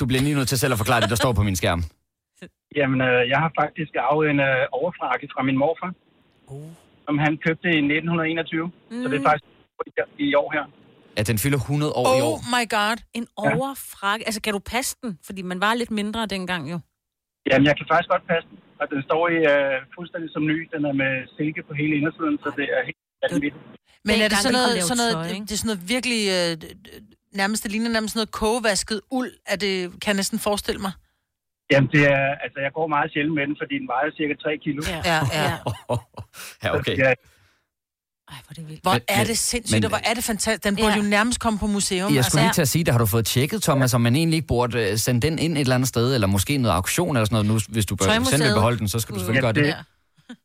[0.00, 1.82] du bliver lige nødt til selv at forklare det, der står på min skærm.
[2.78, 5.92] Jamen, øh, jeg har faktisk arvet en øh, overfrakke fra min morfar,
[6.46, 6.70] oh.
[7.06, 8.66] som han købte i 1921.
[8.66, 9.02] Mm.
[9.02, 9.44] Så det er faktisk
[10.18, 10.64] i, i år her.
[11.16, 12.36] At den fylder 100 år i Oh år.
[12.54, 12.96] my god.
[13.18, 14.22] En overfrakke.
[14.28, 15.18] Altså, kan du passe den?
[15.26, 16.78] Fordi man var lidt mindre dengang jo.
[17.50, 18.58] Jamen, jeg kan faktisk godt passe den.
[18.80, 20.56] Og den står i øh, fuldstændig som ny.
[20.74, 23.00] Den er med silke på hele indersiden, så det er helt
[23.32, 23.64] vanvittigt.
[24.08, 26.52] Men er det sådan noget, sådan noget, tøj, det er sådan noget virkelig, øh,
[27.40, 30.92] nærmest, det ligner nærmest sådan noget kogevasket uld, at det kan jeg næsten forestille mig.
[31.72, 34.56] Jamen, det er, altså, jeg går meget sjældent med den, fordi den vejer cirka 3
[34.64, 34.80] kilo.
[34.92, 35.18] Ja, ja.
[35.40, 35.52] ja.
[36.64, 36.96] Ja, okay.
[37.04, 37.10] Ja,
[38.82, 40.64] Hvor Men- er men- det sindssygt, men- og hvor er det fantastisk.
[40.64, 40.96] Den burde Ja.
[40.96, 42.14] jo nærmest komme på museum.
[42.14, 42.92] Jeg skulle lige til at sige det.
[42.94, 45.60] Har du fået tjekket, Thomas, om man egentlig ikke burde øh, sende den ind et
[45.60, 47.66] eller andet sted, eller måske noget auktion eller sådan noget.
[47.68, 49.64] Nu, hvis du bør, selv vil beholde den, så skal du selvfølgelig gøre det.
[49.64, 49.74] det,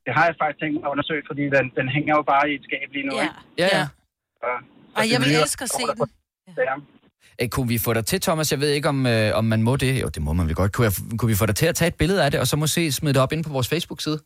[0.05, 2.53] det har jeg faktisk tænkt mig at undersøge, fordi den, den hænger jo bare i
[2.55, 3.15] et skab lige nu.
[3.15, 3.21] Ja.
[3.23, 3.33] Ikke?
[3.57, 3.85] Ja, ja.
[4.41, 4.47] Så,
[4.97, 6.09] Ej, så jeg det vil elske at se den.
[6.57, 6.75] Ja.
[7.41, 8.51] Øh, Kunne vi få dig til, Thomas?
[8.51, 10.01] Jeg ved ikke, om, øh, om man må det.
[10.01, 10.71] Jo, det må man vel godt.
[10.71, 12.57] Kunne, jeg, kunne vi få dig til at tage et billede af det, og så
[12.57, 14.19] måske smide det op ind på vores Facebook-side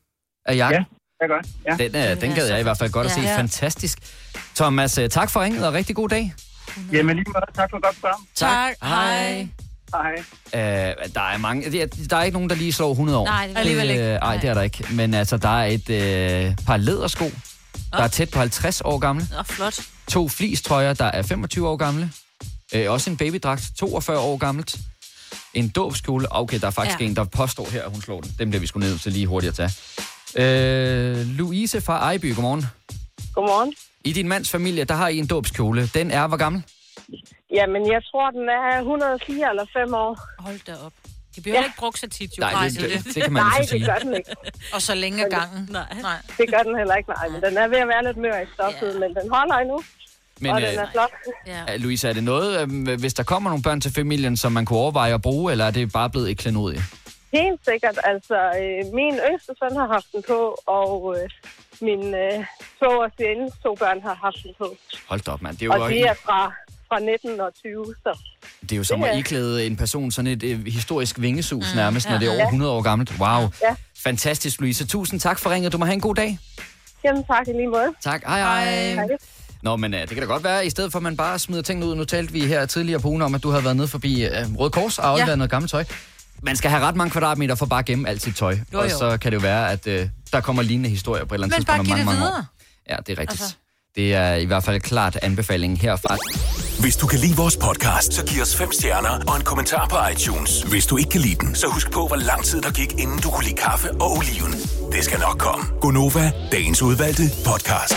[0.45, 0.81] af jakken?
[0.81, 0.85] Ja,
[1.21, 1.41] jeg gør.
[1.65, 1.75] Ja.
[1.83, 3.21] Den, øh, den gad jeg i hvert fald godt at se.
[3.21, 3.37] Ja.
[3.37, 3.99] Fantastisk.
[4.55, 6.33] Thomas, øh, tak for ringet, og rigtig god dag.
[6.91, 8.27] Jamen lige måde, tak for godt program.
[8.35, 8.73] Tak.
[8.83, 9.47] Hej.
[9.93, 10.15] Hej.
[10.53, 11.71] Øh, der er mange.
[12.09, 13.25] Der, er ikke nogen, der lige slår 100 år.
[13.25, 14.03] Nej, det er alligevel ikke.
[14.13, 14.85] Øh, nej, det er der ikke.
[14.91, 17.25] Men altså, der er et øh, par lædersko,
[17.91, 19.27] der er tæt på 50 år gamle.
[19.39, 19.79] Åh, flot.
[20.07, 22.11] To flistrøjer, der er 25 år gamle.
[22.75, 24.77] Øh, også en babydragt, 42 år gammelt.
[25.53, 26.27] En dåbskjole.
[26.31, 27.05] Okay, der er faktisk ja.
[27.05, 28.35] en, der påstår her, at hun slår den.
[28.39, 29.71] Dem bliver vi sgu ned til lige hurtigt at tage.
[30.37, 32.65] Øh, Louise fra Ejby, godmorgen.
[33.33, 33.73] Godmorgen.
[34.05, 35.89] I din mands familie, der har I en dåbskjole.
[35.93, 36.63] Den er hvor gammel?
[37.53, 40.19] Jamen, jeg tror, den er 104 eller 5 år.
[40.39, 40.93] Hold da op.
[41.35, 41.63] De bliver ja.
[41.63, 42.41] ikke brugt så tit, jo.
[42.41, 43.79] Nej, det- det- det kan man Nej, så sige.
[43.79, 44.31] det gør den ikke.
[44.75, 45.67] Og så længe ad gangen.
[45.71, 45.83] Nej.
[46.01, 46.15] Nej.
[46.37, 47.27] Det gør den heller ikke, nej.
[47.29, 49.83] Men den er ved at være lidt mør i stoffet, men den holder endnu.
[50.39, 51.11] Men, og øh, den er flot.
[51.47, 51.73] Ja.
[51.73, 54.65] Øh, Louise, er det noget, øh, hvis der kommer nogle børn til familien, som man
[54.65, 56.83] kunne overveje at bruge, eller er det bare blevet et klenodie?
[57.33, 57.97] Helt sikkert.
[58.03, 61.29] Altså, øh, min yngste søn har haft den på, og øh,
[61.81, 62.45] min øh,
[62.79, 64.75] svogers seneste to børn har haft den på.
[65.09, 65.57] Hold da op, mand.
[65.57, 66.51] Det er jo, Og de er fra,
[66.87, 68.17] fra 19 og 20, så...
[68.61, 71.77] det er jo som det at iklæde en person sådan et øh, historisk vingesus mm,
[71.77, 72.45] nærmest, når det er over Ja.
[72.45, 73.11] 100 år gammelt.
[73.19, 73.41] Wow.
[73.61, 73.75] Ja.
[74.03, 74.87] Fantastisk, Louise.
[74.87, 75.71] Tusind tak for ringet.
[75.71, 76.39] Du må have en god dag.
[77.03, 77.93] Jamen tak i lige måde.
[78.01, 78.23] Tak.
[78.25, 78.93] Hej, hej.
[78.93, 79.07] Hej.
[79.61, 81.61] Nå, men uh, det kan da godt være, i stedet for at man bare smider
[81.61, 81.95] tingene ud.
[81.95, 84.55] Nu talte vi her tidligere på ugen om, at du havde været nede forbi uh,
[84.59, 85.35] Røde Kors og afleveret Ja.
[85.35, 85.83] noget gammelt tøj.
[86.43, 88.57] Man skal have ret mange kvadratmeter for bare at gemme alt sit tøj.
[88.73, 88.97] Jo, Og jo.
[88.97, 91.59] så kan det jo være, at uh, der kommer lignende historier på et eller andet
[91.59, 92.45] Men bare tidspunkt om det mange, mange videre.
[92.89, 92.89] år.
[92.89, 93.41] Ja, det er rigtigt.
[93.41, 93.55] Altså.
[93.95, 96.17] Det er i hvert fald klart anbefalingen herfra.
[96.79, 99.97] Hvis du kan lide vores podcast, så giv os fem stjerner og en kommentar på
[100.11, 100.61] iTunes.
[100.61, 103.19] Hvis du ikke kan lide den, så husk på, hvor lang tid der gik, inden
[103.19, 104.51] du kunne lide kaffe og oliven.
[104.91, 105.65] Det skal nok komme.
[105.81, 107.95] Gonova, dagens udvalgte podcast.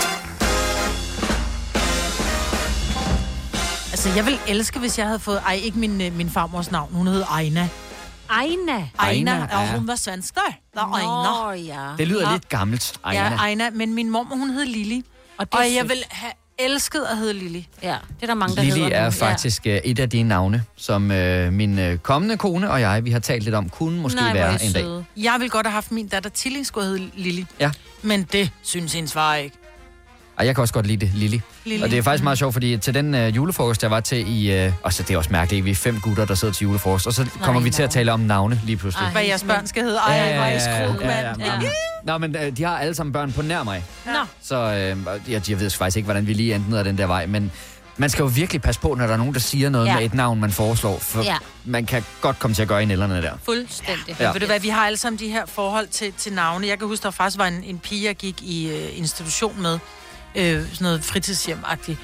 [3.93, 5.41] Altså, jeg vil elske, hvis jeg havde fået...
[5.47, 6.95] Ej, ikke min, øh, min farmors navn.
[6.95, 7.69] Hun hed Ejna.
[8.33, 9.77] Ejna, Ejna, og ja.
[9.79, 10.41] hun var svensk der.
[10.75, 11.75] Der er Ejna.
[11.75, 11.97] ja.
[11.99, 12.33] Det lyder Ja.
[12.33, 13.21] lidt gammelt, Ejna.
[13.23, 14.97] Ja, Ejna, men min mor, hun hed Lili.
[14.99, 15.03] Og,
[15.39, 17.69] Og, det er og jeg vil have elsket at hedde Lili.
[17.83, 19.11] Ja, det er der mange, der Lili hedder er nu.
[19.11, 19.79] faktisk ja.
[19.85, 23.43] et af de navne, som øh, min øh, kommende kone og jeg, vi har talt
[23.45, 25.05] lidt om, kunne måske Nej, er være en dag.
[25.17, 27.47] Jeg ville godt have haft min datter Tilling skulle hedde Lili.
[27.61, 27.71] Ja.
[28.03, 29.57] Men det synes hendes far ikke.
[30.37, 31.41] Og jeg kan også godt lide det, Lili.
[31.65, 31.83] Lili.
[31.83, 34.53] Og det er faktisk meget sjovt, fordi til den øh, julefrokost, jeg var til i...
[34.53, 37.07] Øh, og så det er også mærkeligt, vi er fem gutter, der sidder til julefrokost,
[37.07, 39.09] og så kommer vi til at tale om navne lige pludselig.
[39.13, 39.99] Hvad jeres børn skal hedde.
[39.99, 41.41] Ej, er I skruk, mand.
[41.41, 41.61] ja.
[42.05, 43.85] Nå, men øh, de har alle sammen børn på nær mig.
[44.07, 44.13] Nå.
[44.43, 44.97] Så øh,
[45.33, 47.53] jeg, jeg ved faktisk ikke, hvordan vi lige endte ned ad den der vej, men
[47.97, 49.91] man skal jo virkelig passe på, når der er nogen, der siger noget Ja.
[49.93, 49.97] ja.
[49.99, 51.31] med et navn, man foreslår, for Ja.
[51.31, 51.37] ja.
[51.65, 53.33] man kan godt komme til at gøre i nælderne der.
[53.45, 54.17] Fuldstændig.
[54.21, 54.25] Ja.
[54.25, 54.33] Ja.
[54.33, 56.67] Ved du hvad, vi har alle sammen de her forhold til, til navne.
[56.67, 59.79] Jeg kan huske, der faktisk var en, en pige, jeg gik i øh, institution med.
[60.35, 61.99] Øh, sådan noget fritidshjem-agtigt.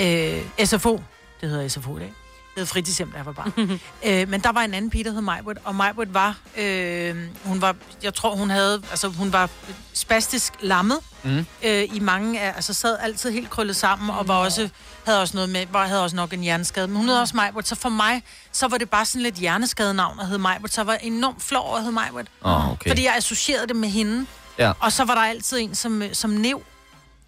[0.00, 1.02] Øh, SFO,
[1.40, 2.06] det hedder SFO i dag.
[2.08, 3.52] Det hedder fritidshjem, da jeg var barn.
[4.06, 7.60] øh, men der var en anden pige, der hed Majbert, og Majbert var, øh, hun
[7.60, 9.50] var, jeg tror, hun havde, altså hun var
[9.94, 11.46] spastisk lammet, Mm.
[11.64, 14.68] øh, i mange af, altså sad altid helt krøllet sammen, og var også,
[15.06, 17.68] havde også noget med, var, havde også nok en hjerneskade, men hun hed også Majbert,
[17.68, 20.86] så for mig, så var det bare sådan lidt hjerneskadenavn at hedde Majbert, så jeg
[20.86, 22.26] var enormt flov over at hedde Majbert.
[22.44, 22.90] Åh, okay.
[22.90, 24.26] Fordi jeg associerede det med hende.
[24.58, 24.72] Ja.
[24.80, 26.62] Og så var der altid en som, som Nev,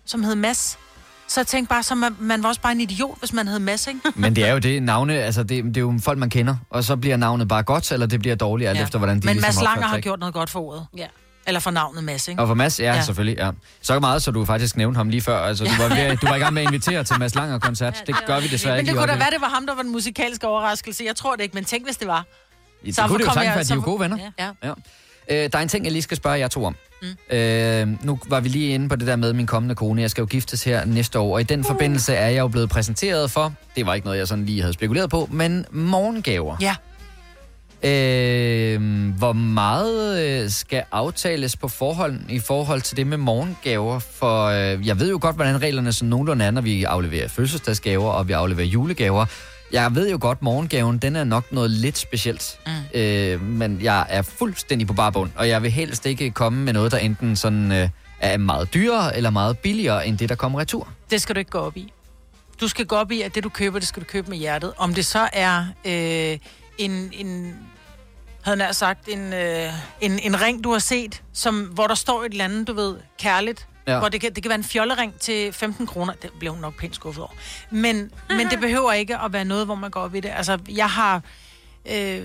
[0.06, 0.78] som hed Mads.
[1.28, 3.58] Så jeg tænkte bare, så man, man var også bare en idiot, hvis man hed
[3.58, 4.00] Mads, ikke?
[4.14, 6.84] Men det er jo det, navne, altså det, det er jo folk, man kender, og
[6.84, 8.82] så bliver navnet bare godt, eller det bliver dårligt, alt ja.
[8.84, 10.86] efter, hvordan de Men ligesom Mads Langer har gjort noget godt for ordet.
[10.96, 11.06] Ja.
[11.46, 12.42] Eller for navnet Mads, ikke?
[12.42, 12.94] Og for Mads, ja, Ja.
[12.94, 13.50] ja, selvfølgelig, ja.
[13.82, 15.38] Så meget, så du faktisk nævnte ham lige før.
[15.38, 18.02] Altså, du, var ved, du var i gang med at invitere til Mads Langer-koncert.
[18.06, 19.74] Det gør vi desværre Men ikke det lige kunne da være, det var ham, der
[19.74, 21.04] var den musikalske overraskelse.
[21.04, 22.24] Jeg tror det ikke, men tænk, hvis det var.
[22.86, 24.18] Det Så kunne det jo sagtens være, at de er jo gode venner.
[24.38, 24.50] Ja.
[24.62, 24.72] Ja.
[25.30, 26.76] Øh, der er en ting, jeg lige skal spørge jer to om.
[27.02, 27.36] Mm.
[27.36, 30.02] Øh, nu var vi lige inde på det der med min kommende kone.
[30.02, 32.70] Jeg skal jo giftes her næste år, og i den forbindelse er jeg jo blevet
[32.70, 36.56] præsenteret for, det var ikke noget, jeg sådan lige havde spekuleret på, men morgengaver.
[36.60, 36.74] Ja.
[37.84, 38.80] Øh,
[39.18, 43.98] hvor meget øh, skal aftales på forhånd i forhold til det med morgengaver?
[43.98, 48.10] For øh, jeg ved jo godt, hvordan reglerne sådan nogenlunde er, når vi afleverer fødselsdagsgaver
[48.10, 49.26] og vi afleverer julegaver.
[49.74, 52.60] Jeg ved jo godt, morgengaven, den er nok noget lidt specielt.
[52.66, 53.00] Mm.
[53.00, 56.92] Øh, men jeg er fuldstændig på barbund, og jeg vil helst ikke komme med noget,
[56.92, 57.88] der enten sådan øh,
[58.20, 60.88] er meget dyrere eller meget billigere end det, der kommer retur.
[61.10, 61.92] Det skal du ikke gå op i.
[62.60, 64.72] Du skal gå op i, at det, du køber, det skal du købe med hjertet.
[64.76, 66.38] Om det så er øh,
[66.78, 67.54] en, en
[68.42, 72.24] havde nær sagt, en, øh, en, en ring, du har set, som, hvor der står
[72.24, 73.68] et eller andet, du ved, kærligt.
[73.86, 73.92] Ja.
[73.92, 73.98] Ja.
[73.98, 76.12] Hvor det kan, det kan være en fjollering til 15 kroner.
[76.12, 77.32] Det bliver hun nok pænt skuffet over.
[77.70, 80.32] Men, men det behøver ikke at være noget, hvor man går op i det.
[80.36, 81.22] Altså, jeg har...
[81.90, 82.22] Øh,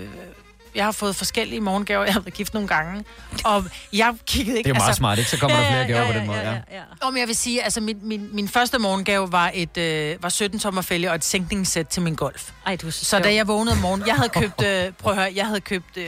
[0.74, 2.04] jeg har fået forskellige morgengaver.
[2.04, 3.04] Jeg har været gift nogle gange.
[3.44, 4.68] Og jeg kiggede ikke...
[4.68, 5.30] Det er meget smart, ikke?
[5.30, 6.82] Så kommer der flere gaver på den måde, ja.
[7.00, 10.58] Om jeg vil sige, altså min, min, min første morgengave var et øh, var 17
[10.58, 12.50] tommer fælge og et sænkningssæt til min golf.
[12.66, 15.12] Ej, du er så Så da jeg vågnede om morgenen, jeg havde købt, øh, prøv
[15.12, 16.04] at høre, jeg havde købt, øh,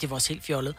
[0.00, 0.74] det var også helt fjollet.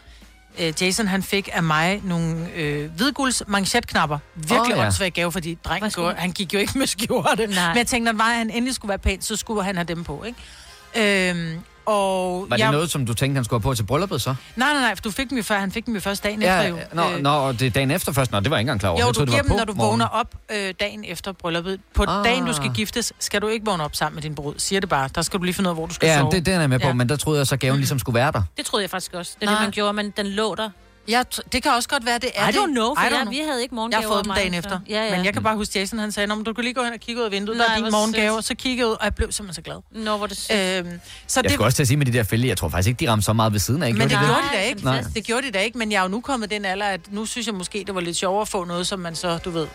[0.60, 4.20] Øh, Jason han fik af mig nogle øh, hvidgulds manchetknapper.
[4.36, 4.86] Virkelig oh, ja.
[4.86, 7.48] åndssvage gave, fordi drengen går, han gik jo ikke med skjorte.
[7.48, 7.68] Nej.
[7.68, 10.24] Men jeg tænkte, når han endelig skulle være pæn, så skulle han have dem på,
[10.24, 11.30] ikke?
[11.30, 14.22] Øhm, og Var det jeg, noget, som du tænkte, han skulle have på til brylluppet
[14.22, 14.36] så?
[14.56, 16.42] Nej, nej, nej, for du fik dem jo før, han fik dem jo først dagen
[16.42, 16.78] efter jo.
[16.94, 18.32] Nå, Øh, nå, og det er dagen efter først.
[18.32, 19.00] Nå, det var jeg ikke engang klar over.
[19.00, 20.00] Jo, jeg du troede, giver det var dem, på når du morgenen.
[20.00, 21.80] vågner op øh, dagen efter brylluppet.
[21.96, 22.26] På Ah.
[22.26, 24.54] dagen, du skal giftes, skal du ikke vågne op sammen med din brud.
[24.58, 25.10] Siger det bare.
[25.16, 26.32] Der skal du lige finde ud af, hvor du skal Ja, sove.
[26.32, 26.94] det, det er jeg med på, Ja.
[26.94, 28.42] men der troede jeg så, gaven ligesom skulle være der.
[28.58, 29.32] Det troede jeg faktisk også.
[29.40, 29.60] Det er Nej.
[29.60, 30.70] det, man gjorde, men den lå der.
[31.10, 32.58] Ja, det kan også godt være, det er I det.
[32.58, 33.30] don't know, for I jeg- don't know.
[33.34, 34.80] vi havde ikke Jeg morgengaver har fået dem mig, dagen så- efter.
[34.90, 35.16] Ja, ja.
[35.16, 36.94] Men jeg kan bare huske, Jason han sagde, "Nå, men du kan lige gå hen
[36.94, 38.36] og kigge ud af vinduet, der Nej, er din hvor morgengave.
[38.38, 38.46] sødt.
[38.46, 40.04] Så kiggede jeg ud, og jeg blev simpelthen så glad.
[40.06, 40.86] Nå, hvor det sødt.
[40.86, 42.70] Øhm, så Jeg det, skulle også til at sige med de der fælge, jeg tror
[42.70, 43.94] faktisk ikke, de ramte så meget ved siden af.
[43.94, 44.84] men det gjorde de gjorde de da ikke.
[44.84, 45.04] Nej.
[45.16, 47.26] Det gjorde de da ikke, men jeg er jo nu kommet den alder, at nu
[47.26, 49.68] synes jeg måske, det var lidt sjovere at få noget, som man så, du ved,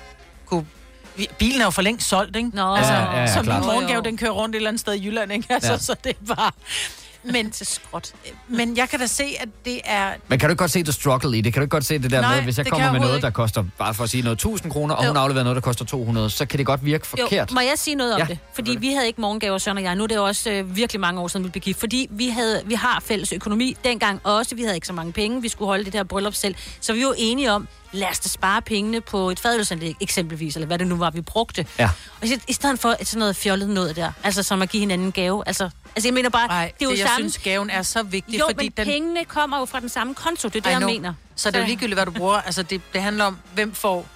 [0.46, 0.66] kunne...
[1.38, 2.50] Bilen er jo for længst solgt, ikke?
[2.54, 2.74] Nå.
[2.74, 5.06] altså, Ja, ja, ja, så min morgengave, den kører rundt et eller andet sted i
[5.06, 5.46] Jylland, ikke?
[5.54, 5.78] Altså, Ja.
[5.78, 6.50] så det er bare...
[7.24, 8.12] Men, til skråt.
[8.48, 10.12] men jeg kan da se, at det er...
[10.28, 11.52] Men kan du ikke godt se the struggle i det?
[11.52, 13.00] Kan du ikke godt se det der Nej, med, hvis jeg det kommer kan med
[13.00, 15.08] jeg noget, der koster, bare for at sige noget, 1000 kroner, og Jo.
[15.08, 17.50] hun afleverer noget, der koster 200, så kan det godt virke forkert.
[17.50, 18.38] Jo, må jeg sige noget om Ja, det?
[18.54, 19.96] Fordi vi havde ikke morgengaver, Søren og jeg.
[19.96, 21.80] Nu er det jo også øh, virkelig mange år siden, vi blev gift.
[21.80, 24.54] Fordi vi, havde, vi har fælles økonomi dengang også.
[24.54, 25.42] Vi havde ikke så mange penge.
[25.42, 26.54] Vi skulle holde det der bryllup selv.
[26.80, 30.66] Så vi var enige om, lad os da spare pengene på et fadelsanlæg eksempelvis, eller
[30.66, 31.66] hvad det nu var, vi brugte.
[31.78, 31.90] Ja.
[32.20, 34.80] Og i, i stedet for et sådan noget fjollet noget der, altså som at give
[34.80, 35.42] hinanden en gave.
[35.46, 37.30] Altså, altså jeg mener bare, Nej, det er jo det, jeg samme.
[37.30, 38.84] synes, gaven er så vigtig, jo, fordi men den...
[38.84, 41.14] pengene kommer jo fra den samme konto, det er det, jeg mener.
[41.36, 42.36] Så det er jo ligegyldigt, hvad du bruger.
[42.40, 44.06] Altså, det, det handler om, hvem får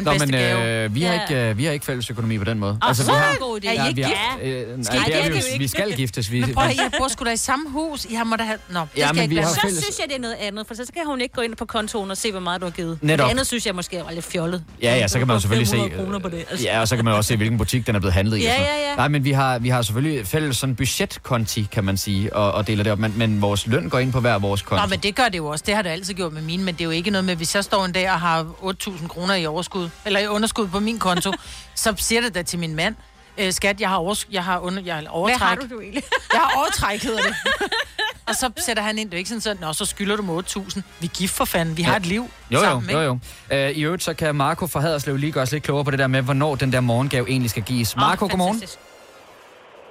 [0.00, 0.84] den Nå, bedste men gave.
[0.84, 1.20] øh, vi, har Ja.
[1.22, 2.78] ikke, øh, vi har ikke fælles økonomi på den måde.
[2.88, 3.68] Åh, så vi er har, en god idé.
[3.68, 4.16] Er I ja, ikke vi gift?
[4.16, 6.32] har, øh, nej, Skal I det er vi, er jo- vi skal giftes.
[6.32, 8.04] Vi, Men prøv at høre, jeg bor sgu da i samme hus.
[8.04, 8.58] I har må da have...
[8.70, 9.44] Nå, det Ja, skal ikke.
[9.46, 11.56] Så fælles- synes jeg, det er noget andet, for så kan hun ikke gå ind
[11.56, 12.98] på kontoen og se, hvor meget du har givet.
[13.02, 13.24] Netop.
[13.24, 14.64] Det andet synes jeg måske var lidt fjollet.
[14.82, 15.76] Ja, ja, så kan man jo Du selvfølgelig se...
[15.76, 16.44] 500 kroner på det.
[16.50, 16.66] Altså.
[16.66, 18.40] Ja, og så kan man også se, hvilken butik den er blevet handlet i.
[18.40, 18.94] og Ja, ja, ja.
[18.96, 22.66] Nej, men vi har, vi har selvfølgelig fælles sådan budgetkonti, kan man sige, og, og
[22.66, 22.98] deler det op.
[22.98, 24.82] Men, men vores løn går ind på hver vores konto.
[24.84, 25.64] Nå, men det gør det jo også.
[25.66, 27.54] Det har det altid gjort med mine, men det er jo ikke noget med, hvis
[27.54, 28.46] jeg står en dag og har
[28.88, 31.32] 8.000 kroner i overskud, eller i underskud på min konto,
[31.74, 32.96] så siger det da til min mand,
[33.38, 35.38] øh, skat, jeg har, overs- jeg har, under, jeg har overtræk.
[35.38, 36.02] Hvad har du, du egentlig?
[36.32, 37.34] Jeg har overtræk, hedder det.
[38.28, 40.36] Og så sætter han ind, det er ikke sådan, så, Nå, så skylder du mig
[40.38, 40.80] 8.000.
[41.00, 43.18] Vi er gift for fanden, vi har et liv Jo, jo, sammen, jo, ikke?
[43.52, 43.70] jo.
[43.70, 45.98] Uh, I øvrigt, så kan Marco fra Haderslev lige gøre os lidt klogere på det
[45.98, 47.96] der med, hvornår den der morgengave egentlig skal gives.
[47.96, 48.60] Marco, oh, godmorgen.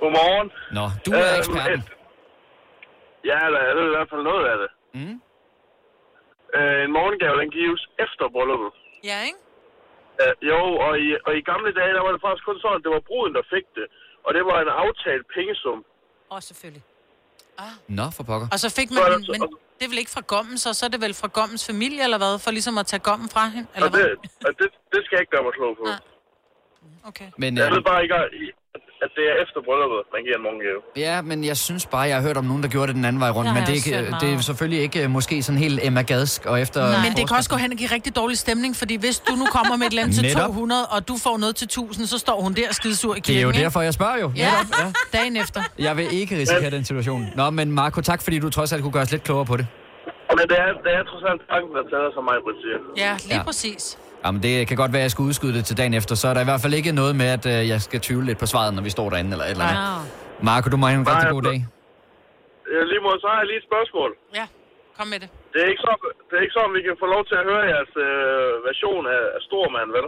[0.01, 0.49] Godmorgen.
[0.77, 1.79] Nå, du er Øhm, eksperten.
[1.79, 1.89] et-
[3.29, 4.69] Ja, eller det er i hvert fald noget af det.
[4.97, 5.15] Mm.
[6.57, 8.71] Øh, en morgengave, den gives efter brylluppet.
[9.09, 9.39] Ja, ikke?
[10.21, 12.83] Øh, jo, og i, og i gamle dage, der var det faktisk kun sådan, at
[12.85, 13.85] det var bruden, der fik det.
[14.25, 15.79] Og det var en aftalt pengesum.
[16.31, 16.83] Åh, oh, selvfølgelig.
[17.99, 18.47] Nå, for pokker.
[18.53, 19.41] Og så fik man den, men
[19.77, 22.19] det er vel ikke fra gommen, så, så er det vel fra gommens familie, eller
[22.23, 22.33] hvad?
[22.43, 24.15] For ligesom at tage gommen fra hende, eller Og det, hvad?
[24.47, 25.85] og det, det skal jeg ikke gøre mig klog på.
[27.09, 27.29] Okay.
[27.41, 28.15] Men, Jeg øh, ved bare ikke,
[29.05, 30.79] at det er efter brylluppet, man giver en morgengave.
[31.05, 33.19] Ja, men jeg synes bare, jeg har hørt om nogen, der gjorde det den anden
[33.25, 33.47] vej rundt.
[33.47, 36.01] Det har Men det er, ikke, det er selvfølgelig ikke øh, måske sådan helt Emma
[36.01, 36.81] Gadsk og efter...
[37.05, 39.45] Men det kan også gå hen og give rigtig dårlig stemning, fordi hvis du nu
[39.57, 40.49] kommer med et land til Netop.
[40.49, 43.37] 200, og du får noget til 1000, så står hun der skidesur i kirken, Det
[43.37, 43.61] er jo ikke?
[43.63, 44.31] derfor, jeg spørger jo.
[44.35, 44.79] Ja, Netop,
[45.13, 45.17] ja.
[45.17, 45.61] dagen efter.
[45.79, 47.21] Jeg vil ikke risikere den situation.
[47.35, 49.67] Nå, men Marco, tak fordi du trods alt kunne gøre os lidt klogere på det.
[50.39, 52.77] Men det er, det er trods alt tanken, der tæller, som mig, siger.
[53.03, 53.35] Ja, lige Ja.
[53.35, 53.43] ja.
[53.43, 53.97] præcis.
[54.27, 56.33] Jamen, det kan godt være, at jeg skal udskyde det til dagen efter, så er
[56.37, 58.71] der i hvert fald ikke noget med, at øh, jeg skal tvivle lidt på svaret,
[58.77, 60.11] når vi står derinde eller et eller andet.
[60.49, 61.57] Marco, du må have en rigtig god dag.
[62.73, 64.09] Ja, lige måde, så har jeg lige et spørgsmål.
[64.39, 64.45] Ja,
[64.97, 65.29] kom med det.
[65.53, 65.91] Det er ikke så,
[66.27, 69.21] det er ikke sådan, vi kan få lov til at høre jeres øh, version af,
[69.37, 70.07] af Stormand, vel?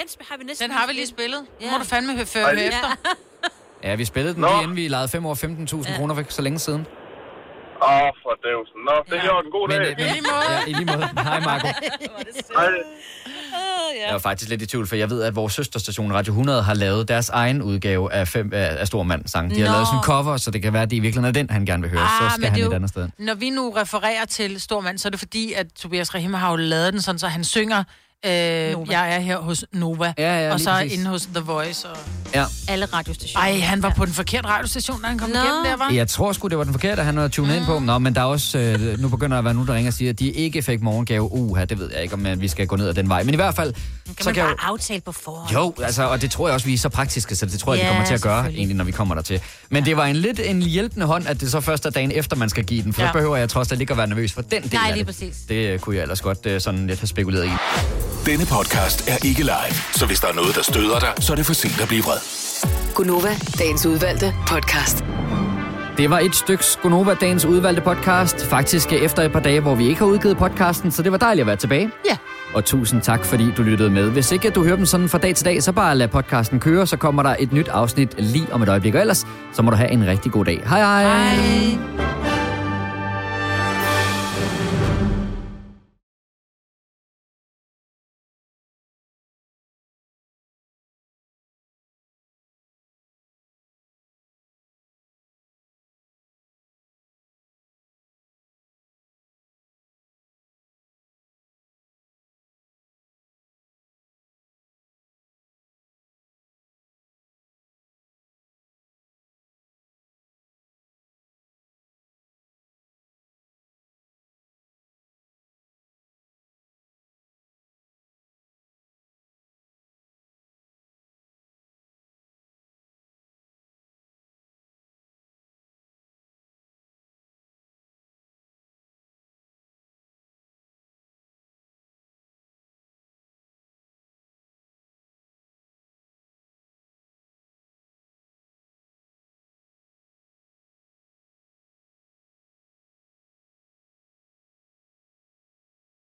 [0.00, 1.40] Den har vi næsten Den har vi lige spillet.
[1.60, 2.88] Nu må du fandme høre, høre lige- efter.
[3.86, 6.58] Ja, vi spillede den lige inden vi lejede 5 år 15.000 kroner for så længe
[6.68, 6.82] siden.
[7.82, 8.78] Åh, oh, for dævsen.
[8.88, 9.40] Nå, det er ja.
[9.46, 9.78] en god dag.
[9.78, 11.04] Men, øh, men, ja, i lige måde.
[11.30, 11.68] Hej, Marco.
[12.58, 12.72] Hej.
[14.06, 16.74] Jeg var faktisk lidt i tvivl, for jeg ved, at vores søsterstation Radio 100 har
[16.74, 19.50] lavet deres egen udgave af, fem, af, Stormand sang.
[19.54, 19.72] De har Nå.
[19.72, 21.66] lavet sådan en cover, så det kan være, at det i virkeligheden er den, han
[21.66, 22.02] gerne vil høre.
[22.02, 23.08] Ah, så skal han er et jo- andet sted.
[23.18, 26.56] Når vi nu refererer til Stormand, så er det fordi, at Tobias Rahim har jo
[26.56, 27.84] lavet den sådan, så han synger,
[28.26, 28.30] øh,
[28.90, 31.88] jeg er her hos Nova, Ja, ja, og så er inde hos The Voice.
[31.88, 31.96] Og...
[32.34, 32.44] Ja.
[32.68, 33.46] Alle radiostationer.
[33.46, 35.34] Ej, han var på den forkerte radiostation, da han kom Nå.
[35.34, 35.90] igennem der, var.
[35.92, 37.78] Jeg tror sgu, det var den forkerte, han var tunet ind på.
[37.78, 39.94] Nå, men der er også, øh, nu begynder der at være nogen, der ringer og
[39.94, 41.32] siger, at de ikke fik morgengave.
[41.32, 43.22] Uha, det ved jeg ikke, om øh, vi skal gå ned ad den vej.
[43.22, 43.72] Men i hvert fald,
[44.06, 44.72] Kan så man kan bare jo...
[44.72, 45.52] aftale på forhånd?
[45.52, 47.80] Jo, altså, og det tror jeg også, vi er så praktiske, så det tror jeg,
[47.82, 49.40] Ja, vi kommer til at gøre, egentlig, når vi kommer der til.
[49.70, 52.36] Men det var en lidt en hjælpende hånd, at det så først er dagen efter,
[52.36, 53.06] man skal give den, for ja.
[53.06, 53.12] Ja.
[53.12, 55.06] så behøver jeg trods alt ikke at være nervøs for den del Nej, lige det.
[55.06, 55.36] præcis.
[55.48, 57.50] Det kunne jeg ellers godt øh, sådan lidt have spekuleret i.
[58.26, 61.36] Denne podcast er ikke live, så hvis der er noget, der støder dig, så er
[61.36, 62.18] det for sent at blive vred.
[62.94, 63.28] Gunova,
[63.58, 65.04] dagens udvalgte podcast.
[65.96, 68.46] Det var et stykke Skonova, dagens udvalgte podcast.
[68.46, 71.42] Faktisk efter et par dage, hvor vi ikke har udgivet podcasten, så det var dejligt
[71.42, 71.90] at være tilbage.
[72.10, 72.16] Ja.
[72.54, 74.10] Og tusind tak, fordi du lyttede med.
[74.10, 76.86] Hvis ikke du hører dem sådan fra dag til dag, så bare lad podcasten køre,
[76.86, 78.94] så kommer der et nyt afsnit lige om et øjeblik.
[78.94, 80.62] Og ellers, så må du have en rigtig god dag.
[80.66, 81.02] Hej hej!
[81.02, 82.29] hej.